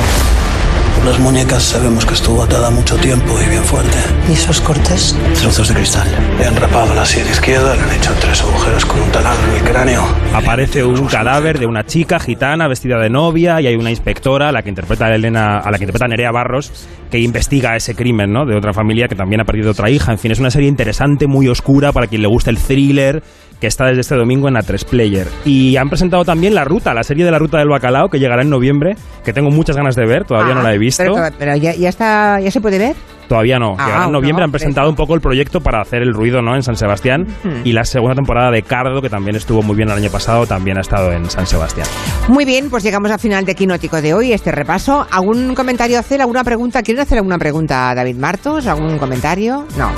Las 1.05 1.19
muñecas 1.19 1.62
sabemos 1.62 2.03
que 2.03 2.15
estuvo 2.15 2.41
atada 2.41 2.71
mucho 2.71 2.97
tiempo 2.97 3.39
y 3.39 3.47
bien 3.47 3.63
fuerte. 3.63 3.95
¿Y 4.27 4.31
esos 4.31 4.59
cortes? 4.59 5.15
Trozos 5.39 5.67
de 5.67 5.75
cristal. 5.75 6.07
Le 6.39 6.45
han 6.47 6.55
rapado 6.55 6.95
la 6.95 7.05
sien 7.05 7.27
izquierda, 7.27 7.75
le 7.75 7.81
han 7.83 7.91
hecho 7.91 8.12
tres 8.19 8.41
agujeros 8.41 8.83
con 8.88 9.00
un 9.00 9.12
taladro 9.12 9.47
en 9.51 9.57
el 9.57 9.71
cráneo. 9.71 10.03
Aparece 10.33 10.83
un 10.83 11.05
cadáver 11.05 11.59
de 11.59 11.67
una 11.67 11.85
chica 11.85 12.19
gitana 12.19 12.67
vestida 12.67 12.97
de 12.97 13.12
novia 13.12 13.62
y 13.62 13.67
hay 13.67 13.75
una 13.75 13.91
inspectora, 13.91 14.50
a 14.50 14.51
la 14.51 14.63
que 14.63 14.69
interpreta 14.69 15.13
Elena, 15.13 15.59
a 15.59 15.69
la 15.69 15.77
que 15.77 15.83
interpreta 15.83 16.07
Nerea 16.07 16.31
Barros, 16.31 16.88
que 17.12 17.19
investiga 17.19 17.75
ese 17.75 17.93
crimen, 17.93 18.33
¿no? 18.33 18.47
De 18.47 18.57
otra 18.57 18.74
familia 18.74 19.07
que 19.07 19.15
también 19.15 19.41
ha 19.41 19.45
perdido 19.45 19.71
otra 19.71 19.91
hija. 19.91 20.12
En 20.12 20.17
fin, 20.17 20.31
es 20.31 20.39
una 20.39 20.50
serie 20.50 20.69
interesante, 20.69 21.27
muy 21.27 21.47
oscura 21.47 21.91
para 21.91 22.07
quien 22.07 22.24
le 22.24 22.27
guste 22.27 22.50
el 22.50 22.57
thriller, 22.57 23.21
que 23.59 23.67
está 23.67 23.85
desde 23.85 24.01
este 24.01 24.15
domingo 24.15 24.47
en 24.47 24.55
A3 24.55 24.85
Player. 24.85 25.27
Y 25.45 25.75
han 25.77 25.89
presentado 25.89 26.25
también 26.25 26.55
La 26.55 26.63
Ruta, 26.63 26.93
la 26.93 27.03
serie 27.03 27.25
de 27.25 27.31
La 27.31 27.39
Ruta 27.39 27.57
del 27.57 27.69
Bacalao, 27.69 28.09
que 28.09 28.19
llegará 28.19 28.41
en 28.41 28.50
noviembre, 28.50 28.95
que 29.24 29.33
tengo 29.33 29.50
muchas 29.50 29.75
ganas 29.75 29.95
de 29.95 30.05
ver, 30.05 30.25
todavía 30.25 30.53
Ah, 30.53 30.55
no 30.55 30.63
la 30.63 30.74
he 30.74 30.77
visto. 30.77 31.03
Pero, 31.03 31.15
pero 31.38 31.55
ya, 31.55 31.74
ya 31.74 31.89
está, 31.89 32.39
ya 32.39 32.51
se 32.51 32.62
puede 32.62 32.77
ver. 32.77 32.95
Todavía 33.27 33.57
no. 33.57 33.75
Ah, 33.79 33.85
Llegará 33.85 34.05
en 34.05 34.12
noviembre 34.12 34.41
no, 34.41 34.45
han 34.45 34.51
presentado 34.51 34.88
un 34.88 34.95
poco 34.95 35.15
el 35.15 35.21
proyecto 35.21 35.59
para 35.59 35.81
hacer 35.81 36.03
el 36.03 36.13
ruido 36.13 36.43
¿no? 36.43 36.55
en 36.55 36.62
San 36.62 36.75
Sebastián. 36.75 37.25
Y 37.63 37.71
la 37.74 37.83
segunda 37.83 38.13
temporada 38.13 38.51
de 38.51 38.62
Cardo, 38.62 39.01
que 39.01 39.09
también 39.09 39.35
estuvo 39.35 39.63
muy 39.63 39.75
bien 39.75 39.89
el 39.89 39.97
año 39.97 40.12
pasado, 40.12 40.45
también 40.45 40.77
ha 40.77 40.81
estado 40.81 41.12
en 41.12 41.27
San 41.29 41.47
Sebastián. 41.47 41.88
Muy 42.27 42.45
bien, 42.45 42.69
pues 42.69 42.83
llegamos 42.83 43.09
al 43.09 43.19
final 43.19 43.43
de 43.45 43.55
Quinótico 43.55 44.00
de 44.01 44.13
hoy, 44.13 44.31
este 44.31 44.51
repaso. 44.51 45.07
¿Algún 45.09 45.55
comentario 45.55 45.97
hacer? 45.97 46.21
¿Alguna 46.21 46.43
pregunta? 46.43 46.83
¿Quieren 46.83 47.01
hacer 47.01 47.17
alguna 47.17 47.39
pregunta 47.39 47.89
a 47.89 47.95
David 47.95 48.17
Martos? 48.17 48.67
¿Algún 48.67 49.00
comentario? 49.00 49.65
No, 49.75 49.91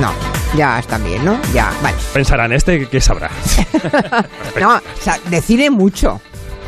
no, 0.00 0.10
ya 0.56 0.78
están 0.78 1.02
bien, 1.04 1.24
¿no? 1.24 1.38
Ya, 1.54 1.70
vale. 1.82 1.96
Pensarán, 2.12 2.52
¿este 2.52 2.86
qué 2.88 3.00
sabrá? 3.00 3.30
No, 4.60 4.76
o 4.76 4.80
sea, 5.00 5.18
de 5.30 5.40
cine 5.40 5.70
mucho. 5.70 6.20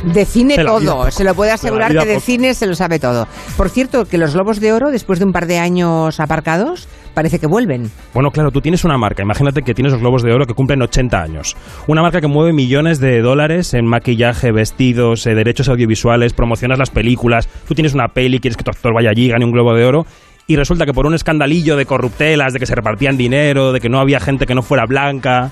De 0.04 0.24
cine 0.24 0.56
De 0.56 0.64
todo, 0.64 0.98
poco. 0.98 1.10
se 1.10 1.24
lo 1.24 1.34
puede 1.34 1.50
De 1.50 1.54
asegurar 1.54 1.90
vida 1.90 2.02
que 2.02 2.08
de 2.08 2.14
poco. 2.14 2.26
cine 2.26 2.54
se 2.54 2.66
lo 2.66 2.74
sabe 2.74 3.00
todo. 3.00 3.26
Por 3.56 3.68
cierto, 3.68 4.04
que 4.04 4.16
los 4.18 4.32
Globos 4.34 4.60
de 4.60 4.72
Oro, 4.72 4.90
después 4.92 5.18
de 5.18 5.24
un 5.24 5.32
par 5.32 5.46
de 5.46 5.58
años 5.58 6.20
aparcados, 6.20 6.86
parece 7.14 7.40
que 7.40 7.48
vuelven. 7.48 7.90
Bueno, 8.14 8.30
claro, 8.30 8.52
tú 8.52 8.60
tienes 8.60 8.84
una 8.84 8.96
marca. 8.96 9.24
Imagínate 9.24 9.62
que 9.62 9.74
tienes 9.74 9.92
los 9.92 10.00
Globos 10.00 10.22
de 10.22 10.32
Oro 10.32 10.44
que 10.46 10.54
cumplen 10.54 10.82
80 10.82 11.20
años. 11.20 11.56
Una 11.88 12.02
marca 12.02 12.20
que 12.20 12.28
mueve 12.28 12.52
millones 12.52 13.00
de 13.00 13.20
dólares 13.22 13.74
en 13.74 13.86
maquillaje, 13.86 14.52
vestidos, 14.52 15.26
eh, 15.26 15.34
derechos 15.34 15.68
audiovisuales, 15.68 16.32
promocionas 16.32 16.78
las 16.78 16.90
películas. 16.90 17.48
Tú 17.66 17.74
tienes 17.74 17.94
una 17.94 18.06
peli, 18.08 18.38
quieres 18.38 18.56
que 18.56 18.62
tu 18.62 18.70
actor 18.70 18.94
vaya 18.94 19.10
allí, 19.10 19.28
gane 19.28 19.44
un 19.44 19.50
Globo 19.50 19.74
de 19.74 19.84
Oro. 19.84 20.06
Y 20.50 20.56
resulta 20.56 20.86
que 20.86 20.94
por 20.94 21.04
un 21.06 21.12
escandalillo 21.14 21.76
de 21.76 21.84
corruptelas, 21.84 22.54
de 22.54 22.58
que 22.58 22.64
se 22.64 22.74
repartían 22.74 23.18
dinero, 23.18 23.70
de 23.72 23.80
que 23.80 23.90
no 23.90 24.00
había 24.00 24.18
gente 24.18 24.46
que 24.46 24.54
no 24.54 24.62
fuera 24.62 24.86
blanca, 24.86 25.50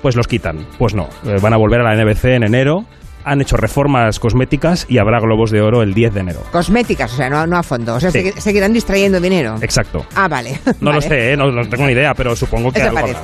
pues 0.00 0.14
los 0.14 0.28
quitan. 0.28 0.64
Pues 0.78 0.94
no, 0.94 1.08
eh, 1.26 1.38
van 1.42 1.52
a 1.54 1.56
volver 1.56 1.80
a 1.80 1.82
la 1.92 1.96
NBC 2.00 2.24
en 2.36 2.44
enero 2.44 2.84
han 3.24 3.42
hecho 3.42 3.58
reformas 3.58 4.18
cosméticas 4.20 4.86
y 4.88 4.96
habrá 4.96 5.20
globos 5.20 5.50
de 5.50 5.60
oro 5.60 5.82
el 5.82 5.92
10 5.92 6.14
de 6.14 6.20
enero. 6.20 6.40
Cosméticas, 6.50 7.12
o 7.12 7.16
sea, 7.16 7.28
no, 7.28 7.46
no 7.46 7.58
a 7.58 7.62
fondo. 7.62 7.96
O 7.96 8.00
sea, 8.00 8.10
Sí. 8.10 8.30
seguirán 8.38 8.72
distrayendo 8.72 9.20
dinero. 9.20 9.56
Exacto. 9.60 10.06
Ah, 10.14 10.28
vale. 10.28 10.58
No 10.80 10.92
lo 10.92 11.00
sé, 11.02 11.32
¿eh? 11.32 11.36
no, 11.36 11.50
no 11.50 11.68
tengo 11.68 11.84
ni 11.84 11.92
idea, 11.92 12.14
pero 12.14 12.34
supongo 12.34 12.72
que 12.72 12.78
Eso 12.78 12.88
algo 12.88 13.00
parece. 13.02 13.20